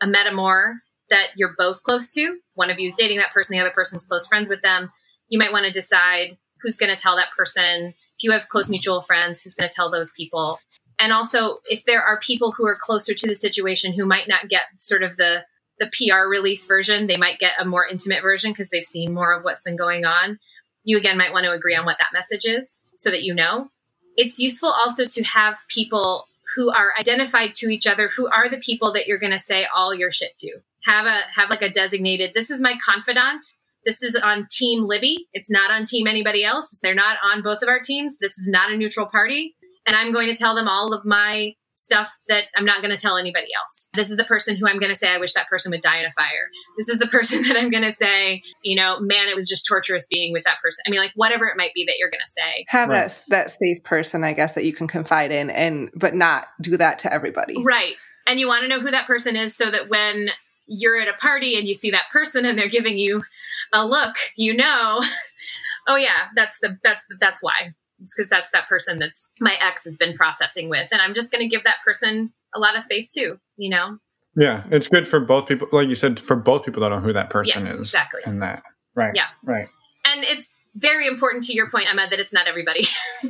[0.00, 0.74] a metamor
[1.10, 4.06] that you're both close to, one of you is dating that person, the other person's
[4.06, 4.90] close friends with them,
[5.28, 7.94] you might want to decide who's going to tell that person.
[8.16, 10.60] If you have close mutual friends, who's going to tell those people?
[10.98, 14.48] And also, if there are people who are closer to the situation who might not
[14.48, 15.44] get sort of the
[15.78, 19.32] the PR release version, they might get a more intimate version because they've seen more
[19.32, 20.40] of what's been going on.
[20.88, 23.70] You again might want to agree on what that message is so that you know.
[24.16, 26.26] It's useful also to have people
[26.56, 29.66] who are identified to each other who are the people that you're going to say
[29.66, 30.60] all your shit to.
[30.86, 33.44] Have a have like a designated this is my confidant.
[33.84, 35.28] This is on team libby.
[35.34, 36.80] It's not on team anybody else.
[36.82, 38.16] They're not on both of our teams.
[38.16, 39.56] This is not a neutral party.
[39.86, 41.54] And i'm going to tell them all of my
[41.88, 43.88] stuff that i'm not going to tell anybody else.
[43.94, 45.98] This is the person who i'm going to say i wish that person would die
[46.00, 46.50] in a fire.
[46.76, 49.66] This is the person that i'm going to say you know man it was just
[49.66, 50.84] torturous being with that person.
[50.86, 52.66] I mean like whatever it might be that you're going to say.
[52.68, 53.08] Have right.
[53.08, 56.76] that that safe person i guess that you can confide in and but not do
[56.76, 57.62] that to everybody.
[57.62, 57.94] Right.
[58.26, 60.30] And you want to know who that person is so that when
[60.66, 63.24] you're at a party and you see that person and they're giving you
[63.72, 65.02] a look, you know,
[65.88, 67.72] oh yeah, that's the that's the, that's why.
[68.00, 71.32] It's because that's that person that's my ex has been processing with, and I'm just
[71.32, 73.38] going to give that person a lot of space too.
[73.56, 73.98] You know.
[74.36, 75.68] Yeah, it's good for both people.
[75.72, 77.80] Like you said, for both people that know who that person yes, is.
[77.80, 78.20] Exactly.
[78.24, 78.62] And that.
[78.94, 79.12] Right.
[79.14, 79.26] Yeah.
[79.42, 79.68] Right.
[80.04, 82.86] And it's very important to your point, Emma, that it's not everybody.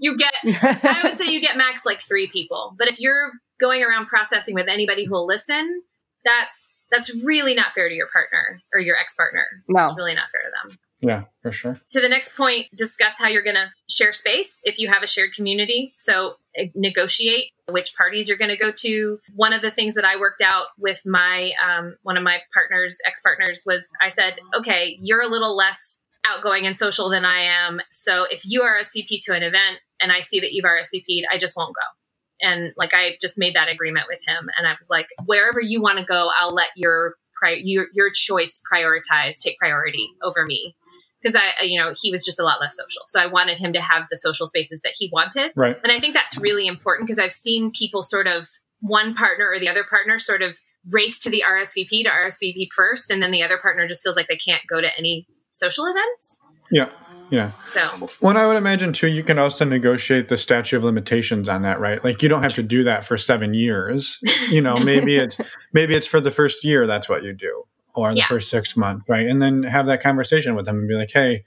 [0.00, 2.74] you get, I would say you get max like three people.
[2.78, 5.82] But if you're going around processing with anybody who will listen,
[6.24, 9.46] that's that's really not fair to your partner or your ex partner.
[9.68, 9.84] No.
[9.84, 10.78] It's really not fair to them.
[11.02, 11.80] Yeah, for sure.
[11.90, 15.06] To the next point, discuss how you're going to share space if you have a
[15.08, 15.92] shared community.
[15.96, 19.18] So uh, negotiate which parties you're going to go to.
[19.34, 22.98] One of the things that I worked out with my um, one of my partners,
[23.04, 27.40] ex partners, was I said, okay, you're a little less outgoing and social than I
[27.40, 27.80] am.
[27.90, 31.36] So if you are RSVP to an event and I see that you've RSVP'd, I
[31.36, 31.82] just won't go
[32.42, 35.80] and like I just made that agreement with him, and I was like, wherever you
[35.80, 37.14] want to go, I'll let your
[37.56, 40.76] your your choice prioritize, take priority over me,
[41.22, 43.02] because I, you know, he was just a lot less social.
[43.06, 45.78] So I wanted him to have the social spaces that he wanted, right?
[45.82, 48.48] And I think that's really important because I've seen people sort of
[48.80, 50.58] one partner or the other partner sort of
[50.90, 54.26] race to the RSVP to RSVP first, and then the other partner just feels like
[54.28, 56.38] they can't go to any social events.
[56.70, 56.88] Yeah.
[57.30, 57.52] Yeah.
[57.70, 61.62] So, well, I would imagine too, you can also negotiate the statute of limitations on
[61.62, 62.02] that, right?
[62.04, 62.56] Like you don't have yes.
[62.56, 64.18] to do that for seven years.
[64.50, 65.38] You know, maybe it's
[65.72, 66.86] maybe it's for the first year.
[66.86, 67.64] That's what you do,
[67.94, 68.26] or the yeah.
[68.26, 69.26] first six months, right?
[69.26, 71.44] And then have that conversation with them and be like, hey,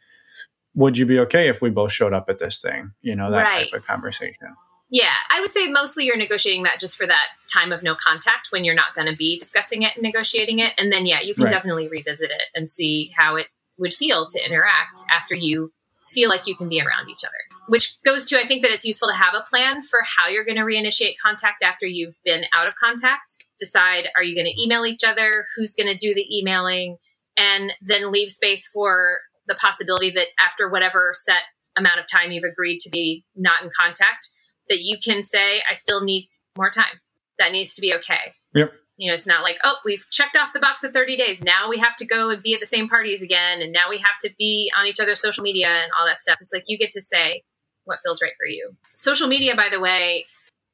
[0.74, 2.91] would you be okay if we both showed up at this thing?
[3.02, 3.72] You know, that right.
[3.72, 4.56] type of conversation.
[4.89, 8.50] Yeah, I would say mostly you're negotiating that just for that time of no contact
[8.52, 10.74] when you're not going to be discussing it and negotiating it.
[10.78, 11.50] And then, yeah, you can right.
[11.52, 15.72] definitely revisit it and see how it would feel to interact after you
[16.08, 17.34] feel like you can be around each other.
[17.68, 20.46] Which goes to, I think that it's useful to have a plan for how you're
[20.46, 23.43] going to reinitiate contact after you've been out of contact.
[23.60, 25.45] Decide, are you going to email each other?
[25.56, 26.97] Who's going to do the emailing?
[27.38, 31.43] And then leave space for the possibility that after whatever set
[31.78, 34.30] amount of time you've agreed to be not in contact,
[34.70, 37.01] that you can say, I still need more time.
[37.38, 38.34] That needs to be okay.
[38.53, 38.72] Yep.
[38.97, 41.43] You know, it's not like, oh, we've checked off the box of 30 days.
[41.43, 43.62] Now we have to go and be at the same parties again.
[43.62, 46.38] And now we have to be on each other's social media and all that stuff.
[46.39, 47.43] It's like you get to say
[47.84, 48.76] what feels right for you.
[48.93, 50.26] Social media, by the way,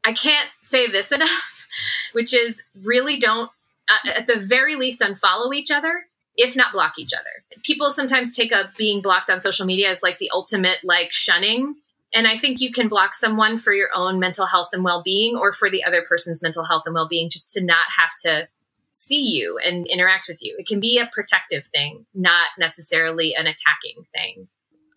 [0.04, 1.61] I can't say this enough,
[2.14, 3.50] which is really don't,
[3.90, 6.06] uh, at the very least, unfollow each other
[6.38, 7.44] if not block each other.
[7.64, 11.76] People sometimes take up being blocked on social media as like the ultimate like shunning
[12.14, 15.38] and I think you can block someone for your own mental health and well being
[15.38, 18.48] or for the other person's mental health and well being just to not have to
[18.92, 20.56] see you and interact with you.
[20.58, 24.48] It can be a protective thing, not necessarily an attacking thing.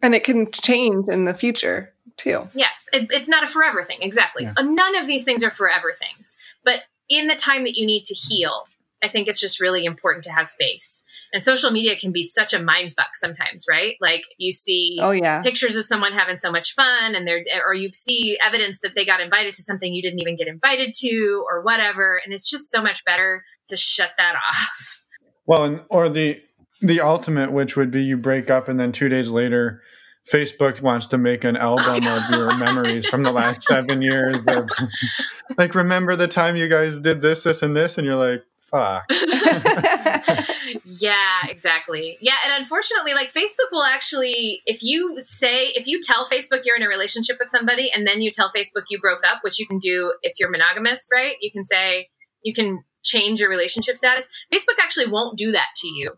[0.05, 2.47] And it can change in the future too.
[2.55, 3.99] Yes, it, it's not a forever thing.
[4.03, 4.45] Exactly.
[4.45, 4.53] Yeah.
[4.57, 6.37] Uh, none of these things are forever things.
[6.63, 8.67] But in the time that you need to heal,
[9.03, 11.03] I think it's just really important to have space.
[11.33, 13.97] And social media can be such a mind fuck sometimes, right?
[13.99, 15.41] Like you see Oh yeah.
[15.43, 19.07] pictures of someone having so much fun and they're or you see evidence that they
[19.07, 22.71] got invited to something you didn't even get invited to or whatever and it's just
[22.71, 25.01] so much better to shut that off
[25.47, 26.43] Well, and, or the
[26.81, 29.83] the ultimate, which would be you break up and then two days later,
[30.31, 34.39] Facebook wants to make an album Oh, of your memories from the last seven years.
[34.47, 34.71] Of,
[35.59, 38.43] like, remember the time you guys did this, this, and this, and you're like,
[38.75, 39.05] fuck.
[41.01, 46.27] yeah exactly yeah and unfortunately like facebook will actually if you say if you tell
[46.27, 49.39] facebook you're in a relationship with somebody and then you tell facebook you broke up
[49.43, 52.09] which you can do if you're monogamous right you can say
[52.43, 56.11] you can change your relationship status facebook actually won't do that to you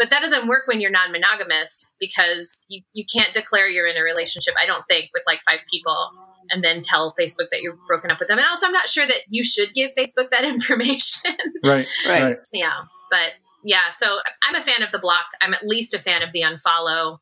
[0.00, 4.02] but that doesn't work when you're non-monogamous because you, you can't declare you're in a
[4.02, 6.10] relationship i don't think with like five people
[6.50, 9.06] and then tell facebook that you're broken up with them and also i'm not sure
[9.06, 12.22] that you should give facebook that information Right, Right.
[12.22, 12.38] right.
[12.52, 12.80] yeah
[13.10, 13.32] but
[13.64, 14.06] yeah so
[14.48, 17.18] i'm a fan of the block i'm at least a fan of the unfollow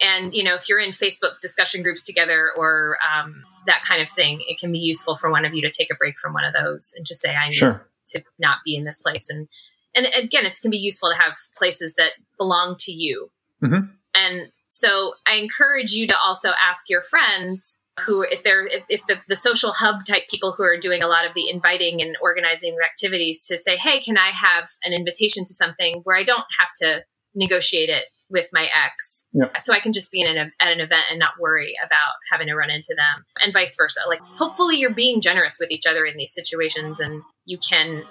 [0.00, 4.08] and you know if you're in facebook discussion groups together or um, that kind of
[4.10, 6.44] thing it can be useful for one of you to take a break from one
[6.44, 7.86] of those and just say i need Sure.
[8.06, 9.48] to not be in this place and
[9.94, 13.30] and again it can be useful to have places that belong to you
[13.62, 13.90] Mhm.
[14.14, 19.06] and so i encourage you to also ask your friends who if they're if, if
[19.06, 22.16] the, the social hub type people who are doing a lot of the inviting and
[22.22, 26.46] organizing activities to say hey can i have an invitation to something where i don't
[26.58, 29.50] have to negotiate it with my ex Yeah.
[29.58, 32.46] so i can just be in an, at an event and not worry about having
[32.48, 36.06] to run into them and vice versa like hopefully you're being generous with each other
[36.06, 38.04] in these situations and you can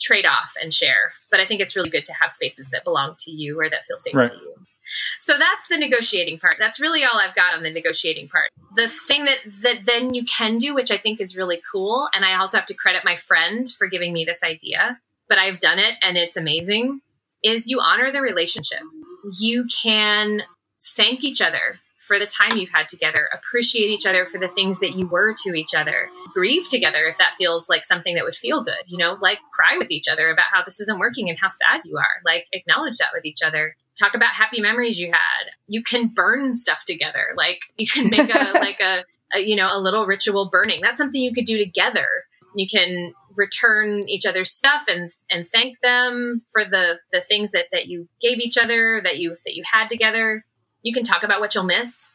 [0.00, 1.12] trade off and share.
[1.30, 3.84] But i think it's really good to have spaces that belong to you or that
[3.86, 4.30] feel safe Right.
[4.30, 4.54] to you.
[5.18, 6.56] So that's the negotiating part.
[6.58, 8.50] That's really all i've got on the negotiating part.
[8.76, 12.24] The thing that that then you can do which i think is really cool and
[12.24, 15.78] i also have to credit my friend for giving me this idea but i've done
[15.78, 17.00] it and it's amazing
[17.44, 18.80] is you honor the relationship.
[19.38, 20.42] You can
[20.96, 21.78] thank each other
[22.08, 25.34] for the time you've had together appreciate each other for the things that you were
[25.44, 26.08] to each other.
[26.32, 29.76] Grieve together if that feels like something that would feel good you know like cry
[29.78, 32.22] with each other about how this isn't working and how sad you are.
[32.24, 33.76] Like acknowledge that with each other.
[33.98, 35.50] Talk about happy memories you had.
[35.66, 37.34] You can burn stuff together.
[37.36, 39.04] Like you can make a like a,
[39.34, 40.80] a you know a little ritual burning.
[40.80, 42.06] That's something you could do together.
[42.54, 47.66] You can return each other's stuff and and thank them for the the things that
[47.72, 50.44] that you gave each other that you that you had together
[50.82, 52.08] you can talk about what you'll miss.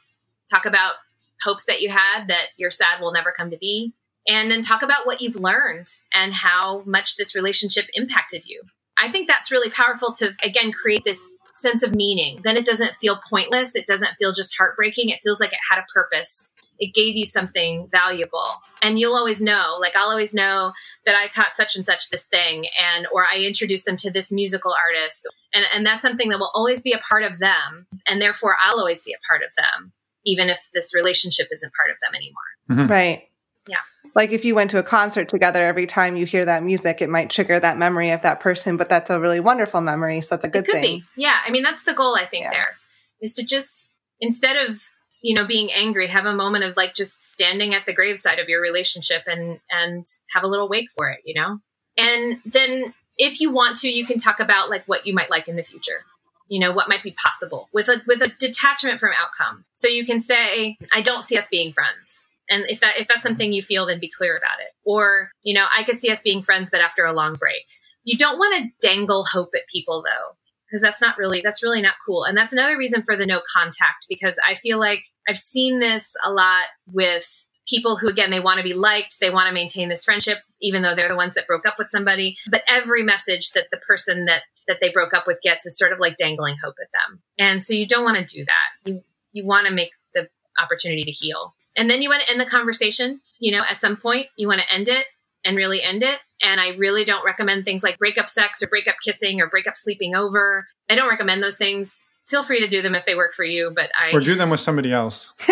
[0.49, 0.95] Talk about
[1.43, 3.93] hopes that you had that you're sad will never come to be.
[4.27, 8.61] And then talk about what you've learned and how much this relationship impacted you.
[8.97, 12.39] I think that's really powerful to again create this sense of meaning.
[12.43, 13.75] Then it doesn't feel pointless.
[13.75, 15.09] It doesn't feel just heartbreaking.
[15.09, 16.52] It feels like it had a purpose
[16.83, 18.49] it gave you something valuable
[18.81, 20.73] and you'll always know like i'll always know
[21.05, 24.31] that i taught such and such this thing and or i introduced them to this
[24.31, 28.21] musical artist and and that's something that will always be a part of them and
[28.21, 29.91] therefore i'll always be a part of them
[30.25, 32.91] even if this relationship isn't part of them anymore mm-hmm.
[32.91, 33.29] Right.
[33.67, 33.77] Yeah.
[34.15, 37.09] Like if you went to a concert together, every time you hear that music, it
[37.09, 40.19] might trigger that memory of that person, but that's a really wonderful memory.
[40.21, 40.99] So that's a good it could thing.
[40.99, 42.51] be yeah i mean that's the goal i think Yeah.
[42.51, 42.75] there
[43.21, 44.81] is to just instead of
[45.23, 48.47] you know being angry have a moment of like just standing at the graveside of
[48.47, 51.57] your relationship and and have a little wake for it you know?
[51.97, 55.47] And then if you want to you can talk about like what you might like
[55.47, 56.03] in the future
[56.49, 59.65] you know what might be possible with a with a detachment from outcome.
[59.75, 62.27] So you can say i don't see us being friends.
[62.49, 64.73] And if that if that's something you feel then be clear about it.
[64.83, 67.65] Or you know i could see us being friends but after a long break.
[68.03, 70.35] You don't want to dangle hope at people though
[70.73, 72.23] because that's not really that's really not cool.
[72.23, 76.15] And that's another reason for the no contact because i feel like i've seen this
[76.25, 79.87] a lot with people who again they want to be liked they want to maintain
[79.87, 82.37] this friendship even though they're the ones that broke up with somebody.
[82.49, 85.91] But every message that the person that that they broke up with gets is sort
[85.91, 87.21] of like dangling hope at them.
[87.37, 88.89] And so you don't want to do that.
[88.89, 89.03] You
[89.33, 91.53] you want to make the opportunity to heal.
[91.75, 94.61] And then you want to end the conversation you know at some point you want
[94.61, 95.05] to end it
[95.45, 98.95] and really end it and i really don't recommend things like breakup sex or breakup
[99.03, 102.95] kissing or breakup sleeping over i don't recommend those things feel free to do them
[102.95, 105.33] if they work for you but i Or do them with somebody else.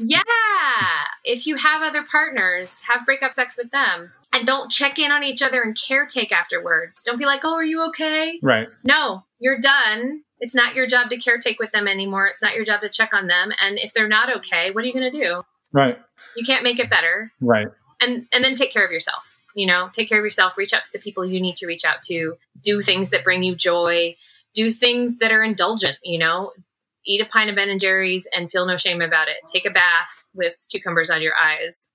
[0.00, 0.20] yeah.
[1.24, 4.12] If you have other partners, have breakup sex with them.
[4.32, 7.02] And don't check in on each other and caretake afterwards.
[7.02, 8.38] Don't be like, oh, are you okay?
[8.42, 8.68] Right.
[8.84, 10.22] No, you're done.
[10.38, 12.26] It's not your job to caretake with them anymore.
[12.26, 13.52] It's not your job to check on them.
[13.62, 15.42] And if they're not okay, what are you going to do?
[15.72, 15.98] Right.
[16.36, 17.32] You can't make it better.
[17.40, 17.68] Right.
[18.00, 19.36] And and then take care of yourself.
[19.54, 20.56] You know, take care of yourself.
[20.56, 22.36] Reach out to the people you need to reach out to.
[22.62, 24.16] Do things that bring you joy.
[24.54, 25.96] Do things that are indulgent.
[26.02, 26.52] You know,
[27.06, 29.36] eat a pint of Ben and Jerry's and feel no shame about it.
[29.52, 31.88] Take a bath with cucumbers on your eyes.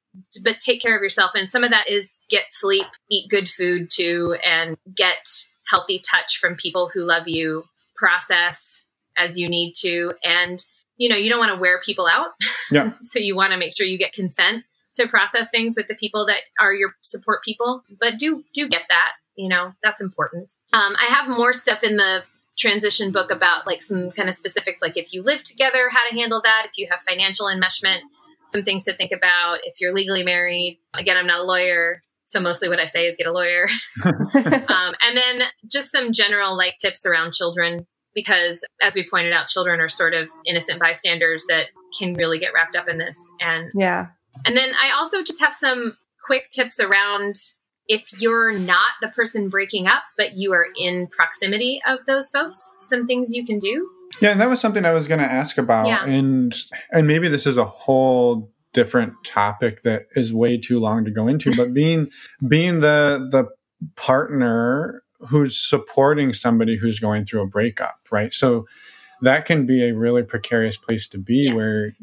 [0.43, 1.31] But take care of yourself.
[1.35, 5.27] And some of that is get sleep, eat good food too, and get
[5.69, 8.83] healthy touch from people who love you, process
[9.17, 10.63] as you need to, and
[10.97, 12.29] you know, you don't want to wear people out.
[12.71, 12.93] Yeah.
[13.01, 14.63] so you want to make sure you get consent
[14.95, 17.83] to process things with the people that are your support people.
[17.99, 19.13] But do do get that.
[19.35, 20.51] You know, that's important.
[20.73, 22.23] Um, I have more stuff in the
[22.57, 26.15] transition book about like some kind of specifics, like if you live together, how to
[26.15, 26.67] handle that.
[26.69, 27.99] If you have financial enmeshment,
[28.49, 29.59] some things to think about.
[29.63, 32.01] If you're legally married, again, I'm not a lawyer.
[32.23, 33.67] So mostly what I say is get a lawyer.
[34.05, 37.85] um, and then just some general like tips around children
[38.15, 41.67] because as we pointed out children are sort of innocent bystanders that
[41.99, 44.07] can really get wrapped up in this and yeah
[44.45, 47.35] and then i also just have some quick tips around
[47.87, 52.71] if you're not the person breaking up but you are in proximity of those folks
[52.79, 53.89] some things you can do
[54.21, 56.03] yeah and that was something i was going to ask about Yeah.
[56.05, 56.55] and
[56.91, 61.27] and maybe this is a whole different topic that is way too long to go
[61.27, 62.09] into but being
[62.47, 63.47] being the the
[63.95, 68.65] partner who's supporting somebody who's going through a breakup right so
[69.21, 71.53] that can be a really precarious place to be Yes.
[71.55, 71.95] where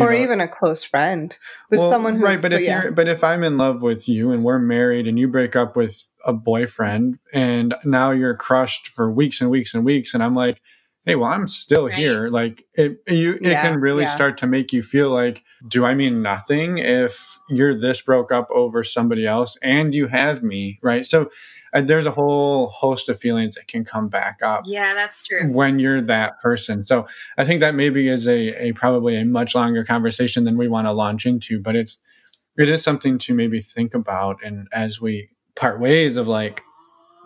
[0.00, 1.38] or know, even a close friend
[1.70, 2.82] with well, someone who's right but if yeah.
[2.82, 5.76] you're but if i'm in love with you and we're married and you break up
[5.76, 10.34] with a boyfriend and now you're crushed for weeks and weeks and weeks and i'm
[10.34, 10.60] like
[11.06, 11.94] hey well i'm still Right.
[11.94, 14.14] here like it you it Yeah, can really yeah.
[14.14, 18.48] start to make you feel like do i mean nothing if you're this broke up
[18.50, 21.30] over somebody else and you have me right so
[21.72, 25.46] uh, there's a whole host of feelings that can come back up yeah that's true
[25.52, 26.84] when you're that person.
[26.84, 27.06] So
[27.38, 30.86] I think that maybe is a, a probably a much longer conversation than we want
[30.88, 31.98] to launch into, but it's
[32.56, 36.62] it is something to maybe think about and as we part ways of like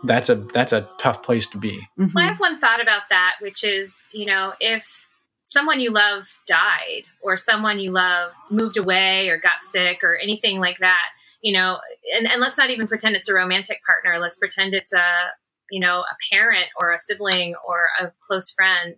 [0.04, 1.88] that's a that's a tough place to be.
[1.98, 2.14] Mhm.
[2.14, 5.06] Well, I have one thought about that, which is, you know, if
[5.42, 10.60] someone you love died or someone you love moved away or got sick or anything
[10.60, 11.06] like that,
[11.42, 11.78] you know,
[12.16, 14.18] and, and let's not even pretend it's a romantic partner.
[14.18, 15.30] Let's pretend it's a,
[15.70, 18.94] you know, a parent or a sibling or a close friend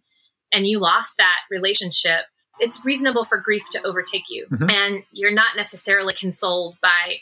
[0.53, 2.27] and you lost that relationship.
[2.61, 4.47] It's reasonable for grief to overtake you.
[4.53, 4.71] Mhm.
[4.71, 7.21] And you're not necessarily consoled by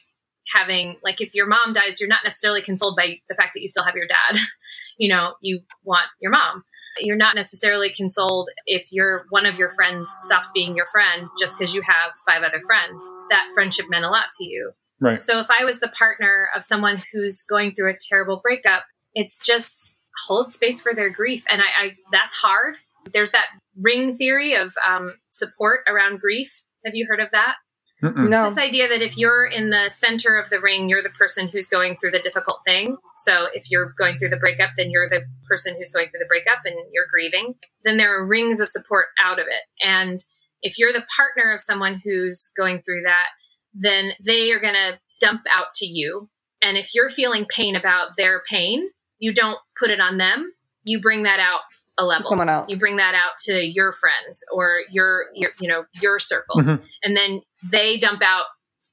[0.52, 3.68] having, like, if your mom dies, you're not necessarily consoled by the fact that you
[3.68, 4.38] still have your dad.
[4.98, 6.64] you know, you want your mom.
[6.98, 11.56] You're not necessarily consoled if your one of your friends stops being your friend just
[11.56, 13.04] because you have five other friends.
[13.30, 14.72] That friendship meant a lot to you.
[15.00, 15.18] Right.
[15.18, 18.84] So if I was the partner of someone who's going through a terrible breakup,
[19.14, 22.74] it's just hold space for their grief, and I, I that's hard.
[23.12, 23.46] There's that
[23.80, 26.62] ring theory of um, support around grief.
[26.84, 27.56] Have you heard of that?
[28.02, 28.28] Mm-mm.
[28.28, 31.48] no This idea that if you're in the center of the ring, you're the person
[31.48, 32.96] who's going through the difficult thing.
[33.16, 36.26] So if you're going through the breakup, then you're the person who's going through the
[36.26, 37.54] breakup and you're grieving.
[37.84, 39.86] Then there are rings of support out of it.
[39.86, 40.18] And
[40.62, 43.28] if you're the partner of someone who's going through that,
[43.74, 46.28] then they are going to dump out to you.
[46.62, 48.88] And if you're feeling pain about their pain,
[49.18, 50.52] you don't put it on them.
[50.84, 51.60] You bring that out
[51.98, 55.68] a level someone else you bring that out to your friends or your your you
[55.68, 56.82] know your circle Mhm.
[57.02, 58.44] and then they dump out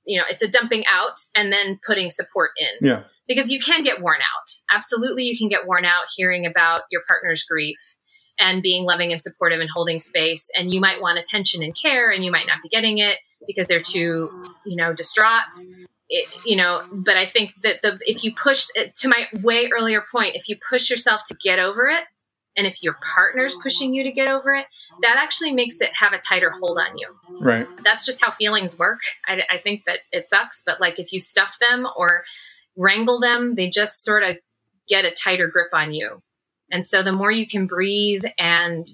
[0.06, 2.88] you know it's a dumping out and then putting support in.
[2.88, 3.04] Yeah.
[3.28, 4.52] because you can get worn out.
[4.74, 7.78] Absolutely you can get worn out hearing about your partner's grief
[8.40, 10.50] and being loving and supportive and holding space.
[10.56, 13.68] And you might want attention and care and you might not be getting it because
[13.68, 14.32] they're too
[14.66, 15.54] you know distraught.
[16.10, 20.06] It, you know but i think that the if you push to my way earlier
[20.10, 22.06] point if you push yourself to get over it
[22.56, 24.68] and if your partner's pushing you to get over it
[25.02, 27.08] that actually makes it have a tighter hold on you
[27.40, 27.68] Right.
[27.84, 29.00] that's just how feelings work.
[29.28, 32.24] I, I think that it sucks, but like if you stuff them or
[32.76, 34.38] wrangle them, they just sort of
[34.88, 36.22] get a tighter grip on you.
[36.72, 38.86] And so the more you can breathe and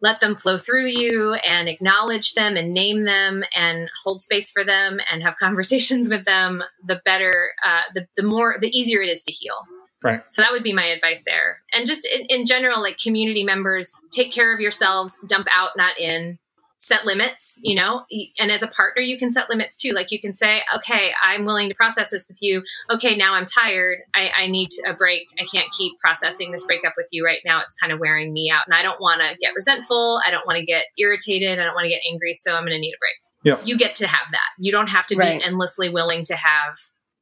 [0.00, 4.64] let them flow through you and acknowledge them and name them and hold space for
[4.64, 9.08] them and have conversations with them, the better, uh, the, the more, the easier it
[9.08, 9.56] is to heal.
[10.02, 10.22] Right.
[10.30, 11.62] So that would be my advice there.
[11.72, 15.98] And just in, in general, like community members, take care of yourselves, dump out, not
[15.98, 16.38] in
[16.78, 18.04] set limits, you know,
[18.38, 19.92] and as a partner, you can set limits too.
[19.92, 22.62] Like you can say, okay, I'm willing to process this with you.
[22.90, 23.98] Okay, now I'm tired.
[24.14, 25.22] I, I need a break.
[25.40, 27.60] I can't keep processing this breakup with you right now.
[27.62, 28.62] It's kind of wearing me out.
[28.66, 30.20] And I don't want to get resentful.
[30.26, 31.58] I don't want to get irritated.
[31.58, 32.34] I don't want to get angry.
[32.34, 33.16] So I'm going to need a break.
[33.44, 33.66] Yep.
[33.66, 34.48] You get to have that.
[34.58, 35.38] You don't have to Right.
[35.40, 36.76] be endlessly willing to have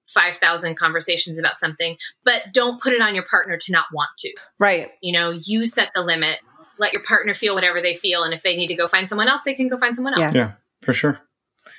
[0.06, 4.34] 5,000 conversations about something, but don't put it on your partner to not want to.
[4.58, 6.38] right You know, you set the limit.
[6.78, 8.22] Let your partner feel whatever they feel.
[8.24, 10.20] And if they need to go find someone else, they can go find someone else.
[10.20, 10.34] Yes.
[10.34, 10.52] Yeah.
[10.82, 11.20] For sure.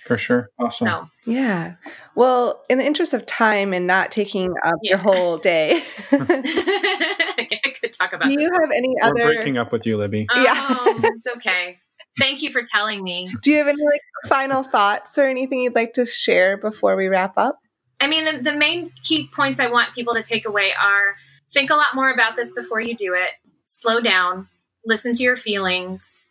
[0.08, 0.50] For sure.
[0.60, 0.88] Awesome.
[0.88, 1.76] So, yeah
[2.14, 5.82] well in the interest of time and not taking up your whole day
[6.12, 8.44] I could talk about do this.
[8.44, 10.28] you have any We're other breaking up with you, Libby.
[10.32, 11.10] Oh, Yeah.
[11.16, 11.80] it's okay.
[12.20, 13.30] Thank you for telling me.
[13.42, 17.08] do you have any like final thoughts or anything you'd like to share before we
[17.08, 17.58] wrap up
[18.00, 21.16] I mean, the, the main key points I want people to take away are
[21.54, 23.30] think a lot more about this before you do it.
[23.64, 24.50] Slow down,
[24.86, 26.24] listen to your feelings,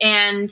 [0.00, 0.50] and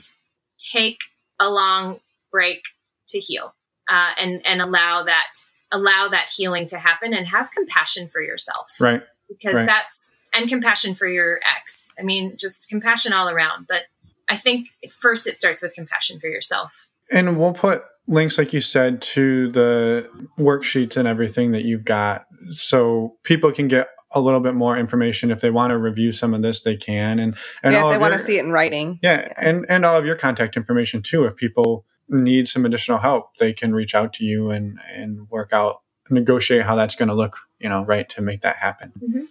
[0.57, 0.99] take
[1.39, 1.99] a long
[2.31, 2.61] break
[3.09, 3.53] to heal,
[3.89, 5.33] uh, and and allow that
[5.71, 9.03] allow that healing to happen, and have compassion for yourself, Right.
[9.29, 9.65] because Right.
[9.65, 11.89] that's and compassion for your ex.
[11.99, 13.67] I mean, just compassion all around.
[13.67, 13.83] But
[14.29, 16.87] I think first it starts with compassion for yourself.
[17.11, 22.25] And we'll put links, like you said, to the worksheets and everything that you've got
[22.51, 25.31] so people can get a little bit more information.
[25.31, 27.19] If they want to review some of this, they can.
[27.19, 28.99] And, and yeah, all if they of want to see it in writing.
[29.01, 31.25] Yeah, and and all of your contact information too.
[31.25, 35.53] If people need some additional help, they can reach out to you and and work
[35.53, 37.37] out, negotiate how that's going to look.
[37.59, 38.91] You know, right to make that happen.
[39.01, 39.27] Mhm.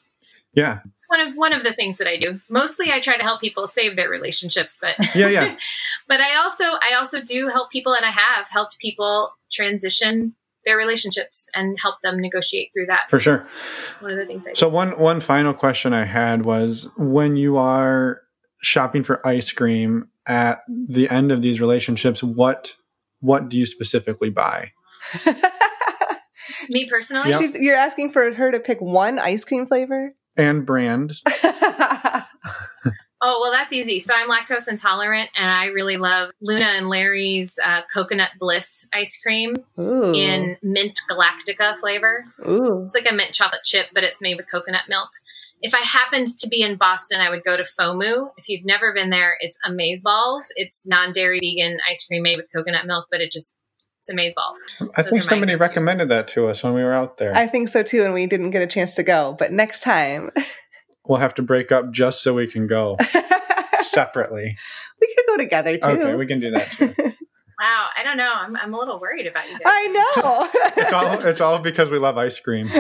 [0.53, 2.41] Yeah, It's one of one of the things that I do.
[2.49, 5.57] Mostly, I try to help people save their relationships, but yeah, yeah.
[6.09, 10.77] but I also I also do help people, and I have helped people transition their
[10.77, 13.09] relationships and help them negotiate through that.
[13.09, 13.47] for sure.
[14.01, 14.55] One of the things I do.
[14.57, 18.23] So one one final question I had was when you are
[18.63, 22.77] shopping for ice cream at the end of these relationships, what
[23.21, 24.73] what do you specifically buy?
[26.69, 27.41] Me personally, Yep.
[27.41, 30.15] She's, you're asking for her to pick one ice cream flavor?
[30.37, 31.15] And brand.
[33.21, 33.99] oh well, that's easy.
[33.99, 39.21] So I'm lactose intolerant, and I really love Luna and Larry's uh, coconut bliss ice
[39.21, 40.13] cream Ooh.
[40.15, 42.25] in mint galactica flavor.
[42.47, 42.83] Ooh.
[42.85, 45.11] It's like a mint chocolate chip, but it's made with coconut milk.
[45.63, 48.31] If I happened to be in Boston, I would go to FOMU.
[48.39, 50.45] If you've never been there, it's Amazeballs.
[50.57, 53.55] It's non-dairy vegan ice cream made with coconut milk, but it just
[54.01, 54.89] it's Amazeballs.
[54.97, 57.35] I Those think somebody recommended that to us when we were out there.
[57.35, 59.37] I think so too, and we didn't get a chance to go.
[59.39, 60.31] But next time,
[61.07, 62.97] we'll have to break up just so we can go
[63.81, 63.81] separately.
[63.81, 64.57] we separately.
[65.17, 65.87] could go together too.
[65.87, 66.95] Okay, we can do that too.
[67.63, 68.33] Wow, I don't know.
[68.35, 69.61] I'm, I'm a little worried about you guys.
[69.67, 71.27] I It's all know.
[71.29, 72.71] it's all because we love ice cream.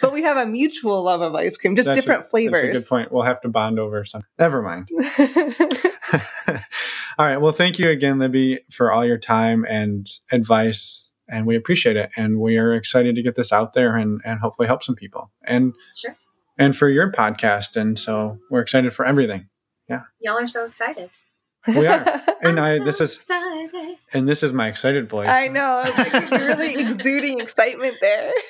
[0.00, 2.30] but we have a mutual love of ice cream, just That's a- different That's a
[2.30, 2.78] flavors.
[2.80, 3.10] good point.
[3.10, 4.28] We'll have to bond over something.
[4.38, 4.88] Never mind.
[7.18, 7.38] all right.
[7.38, 11.08] Well, thank you again, Libby, for all your time and advice.
[11.28, 12.10] And we appreciate it.
[12.16, 15.32] And we are excited to get this out there and, and hopefully help some people.
[15.44, 16.16] And Sure.
[16.62, 17.76] And for your podcast.
[17.76, 19.48] And so we're excited for everything.
[19.88, 20.02] Yeah.
[20.20, 21.10] Y'all are so excited.
[21.66, 22.04] We are.
[22.44, 23.96] And I'm I so this is excited.
[24.12, 25.28] and this is my excited voice.
[25.28, 25.80] I know.
[25.84, 28.32] I was like, you're really exuding excitement there.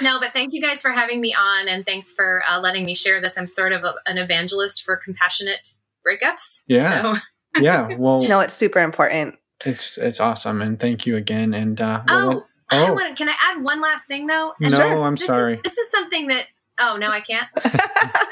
[0.00, 2.94] No, but thank you guys for having me on, and thanks for uh, letting me
[2.94, 3.36] share this.
[3.36, 5.74] I'm sort of a, an evangelist for compassionate
[6.06, 6.62] breakups.
[6.68, 7.02] Yeah.
[7.02, 7.96] So, Yeah.
[7.96, 9.36] Well no, it's super important.
[9.64, 10.62] it's it's awesome.
[10.62, 11.52] And thank you again.
[11.52, 12.92] And uh well, oh, we'll- I oh.
[12.92, 13.16] want.
[13.16, 14.52] Can I add one last thing though?
[14.60, 15.02] No, Sure.
[15.02, 15.54] I'm this sorry.
[15.54, 16.44] Is, this is something that.
[16.78, 17.48] Oh no, I can't.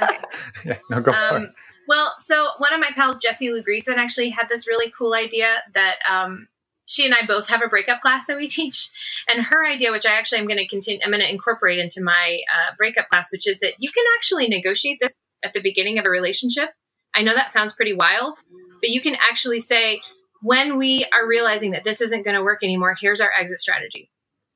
[0.03, 0.19] Okay.
[0.65, 1.43] yeah, no, go for it.
[1.43, 1.55] Um,
[1.89, 5.63] well, so one of my pals, Jessie Lou Greason, actually had this really cool idea
[5.75, 6.49] that um,
[6.85, 8.91] she and I both have a breakup class that we teach,
[9.29, 12.03] and her idea, which I actually am going to continue, I'm going to incorporate into
[12.03, 15.99] my uh, breakup class, which is that you can actually negotiate this at the beginning
[15.99, 16.71] of a relationship.
[17.15, 18.35] I know that sounds pretty wild,
[18.81, 20.01] but you can actually say
[20.43, 24.11] when we are realizing that this isn't going to work anymore, here's our exit strategy,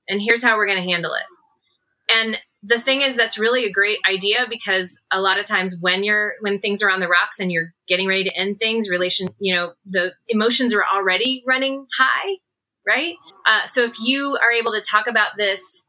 [0.09, 1.25] and here's how we're going to handle it.
[2.09, 6.05] And the thing is that's really a great idea because a lot of times when
[6.05, 9.29] you're when things are on the rocks and you're getting ready to end things relation
[9.39, 12.37] you know the emotions are already running high
[12.87, 13.15] right
[13.47, 15.85] uh, so if you are able to talk about this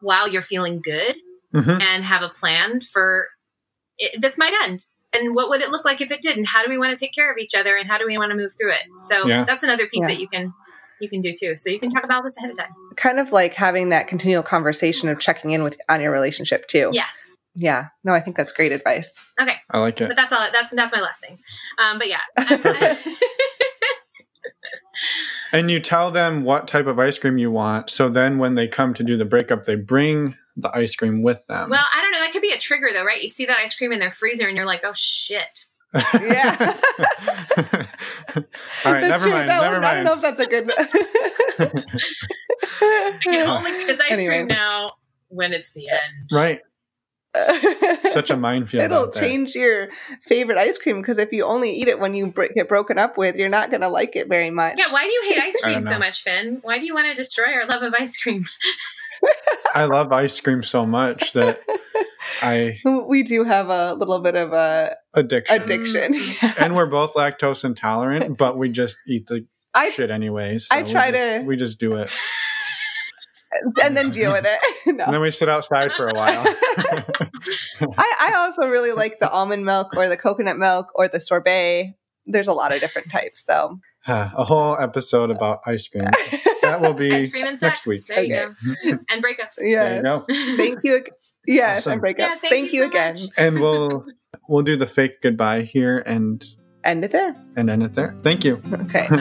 [0.00, 1.16] while you're feeling good
[1.54, 1.82] Mhm.
[1.82, 3.28] and have a plan for
[3.98, 4.80] it, this might end
[5.12, 7.14] and what would it look like if it didn't how do we want to take
[7.14, 9.44] care of each other and how do we want to move through it so Yeah.
[9.44, 10.06] that's another piece Yeah.
[10.14, 10.54] that you can
[11.02, 13.32] you can do too so you can talk about this ahead of time kind of
[13.32, 16.88] like having that continual conversation of checking in with on your relationship too.
[16.92, 17.88] yes Yeah.
[18.04, 19.12] No, I think that's great advice.
[19.40, 20.08] okay I like it.
[20.08, 21.38] but that's all that's that's my last thing
[21.78, 22.20] um but yeah
[25.52, 27.90] And you tell them what type of ice cream you want.
[27.90, 31.46] So then when they come to do the breakup, they bring the ice cream with
[31.46, 31.70] them.
[31.70, 33.74] well i don't know that could be a trigger though right you see that ice
[33.74, 35.64] cream in their freezer and you're like oh shit
[35.94, 36.56] Yeah.
[38.84, 39.32] All right, That's never true.
[39.32, 39.48] mind.
[39.50, 40.72] That never one- I don't know if that's a good.
[42.80, 44.38] i can only eat this ice Anyways.
[44.44, 44.92] cream now
[45.28, 46.60] when it's the end Right.
[48.10, 48.84] Such a minefield.
[48.84, 49.88] It'll change your
[50.22, 53.16] favorite ice cream because if you only eat it when you br- get broken up
[53.16, 54.76] with, you're not going to like it very much.
[54.78, 57.14] yeah why do you hate ice cream so much finn why do you want to
[57.14, 58.44] destroy our love of ice cream
[59.74, 61.60] I love ice cream so much that
[62.42, 62.78] I
[63.08, 65.62] we do have a little bit of a addiction.
[65.62, 66.14] addiction.
[66.14, 66.60] Mm.
[66.62, 70.68] and we're both lactose intolerant, but we just eat the I shit anyways.
[70.70, 72.14] I we try just- to- We just do it,
[73.82, 74.60] and then deal with it.
[74.96, 75.04] No.
[75.04, 76.44] and then we sit outside for a while.
[77.80, 81.94] I, I also really like the almond milk or the coconut milk or the sorbet.
[82.26, 83.44] There's a lot of different types.
[83.44, 86.04] So a whole episode about ice cream.
[86.72, 88.06] That will be ice cream and sex next week.
[88.06, 88.90] there you Okay.
[88.92, 89.96] go and breakups There yeah.
[89.96, 90.24] you go.
[90.56, 91.04] Thank you.
[91.46, 91.92] Yes, Awesome.
[91.94, 92.18] and breakups.
[92.18, 93.12] Yeah, thank, thank you, you so again.
[93.14, 93.22] much.
[93.36, 94.06] And we'll
[94.48, 96.44] we'll do the fake goodbye here and
[96.84, 97.34] End it there.
[97.56, 98.16] and end it there.
[98.22, 98.60] Thank you.
[98.72, 99.06] Okay.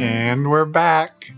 [0.00, 1.32] and we're back.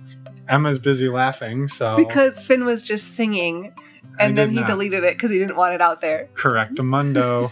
[0.48, 3.72] Emma's busy laughing, so because Finn was just singing
[4.18, 4.66] and then he not.
[4.66, 6.28] deleted it because he didn't want it out there.
[6.34, 7.50] correct a mundo.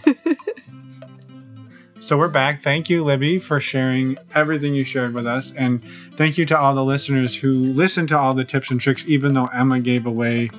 [1.99, 2.63] So we're back.
[2.63, 5.83] Thank you, Libby, for sharing everything you shared with us, and
[6.15, 9.33] thank you to all the listeners who listened to all the tips and tricks, even
[9.33, 10.49] though Emma gave away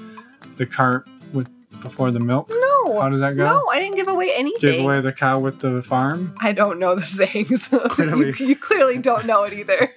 [0.56, 1.48] the cart with
[1.80, 2.48] before the milk.
[2.50, 3.00] No.
[3.00, 3.44] How does that go?
[3.44, 4.60] No, I didn't give away anything.
[4.60, 6.34] Give away the cow with the farm.
[6.40, 8.34] I don't know the saying, so Clearly.
[8.38, 9.92] You, you clearly don't know it either.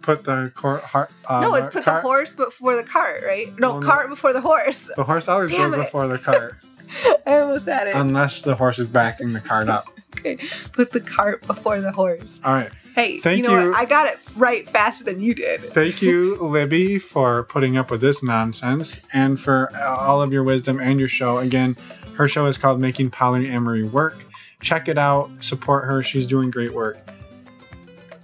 [0.00, 3.56] Put the cor- har- uh, no, it's put the cart- horse before the cart, right?
[3.60, 4.90] No, Well, cart before the horse.
[4.96, 5.84] The horse always Damn goes it.
[5.84, 6.56] before the cart,
[7.24, 7.94] I almost had it.
[7.94, 9.91] unless the horse is backing the cart up.
[10.18, 10.36] Okay,
[10.72, 12.34] put the cart before the horse.
[12.44, 12.70] All right.
[12.94, 13.70] Hey, Thank you know you.
[13.70, 13.78] what?
[13.78, 15.62] I got it right faster than you did.
[15.72, 20.78] Thank you, Libby, for putting up with this nonsense and for all of your wisdom
[20.78, 21.38] and your show.
[21.38, 21.74] Again,
[22.16, 24.26] her show is called Making Polyamory Work.
[24.60, 25.30] Check it out.
[25.40, 26.02] Support her.
[26.02, 26.98] She's doing great work.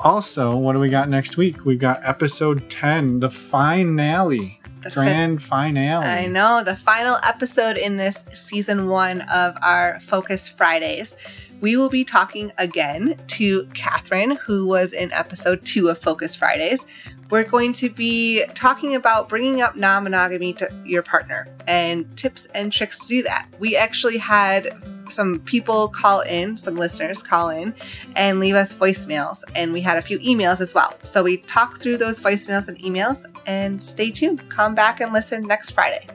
[0.00, 1.64] Also, what do we got next week?
[1.64, 6.06] We've got episode 10, the finale, The fin- grand finale.
[6.06, 11.16] I know the final episode in this season one of our Focus Fridays.
[11.60, 16.80] We will be talking again to Catherine, who was in episode two of Focus Fridays.
[17.30, 22.46] We're going to be talking about bringing up non monogamy to your partner and tips
[22.54, 23.48] and tricks to do that.
[23.58, 24.68] We actually had
[25.10, 27.74] some people call in, some listeners call in
[28.14, 30.94] and leave us voicemails, and we had a few emails as well.
[31.02, 34.48] So we talked through those voicemails and emails, and stay tuned.
[34.48, 36.06] Come back and listen next Friday.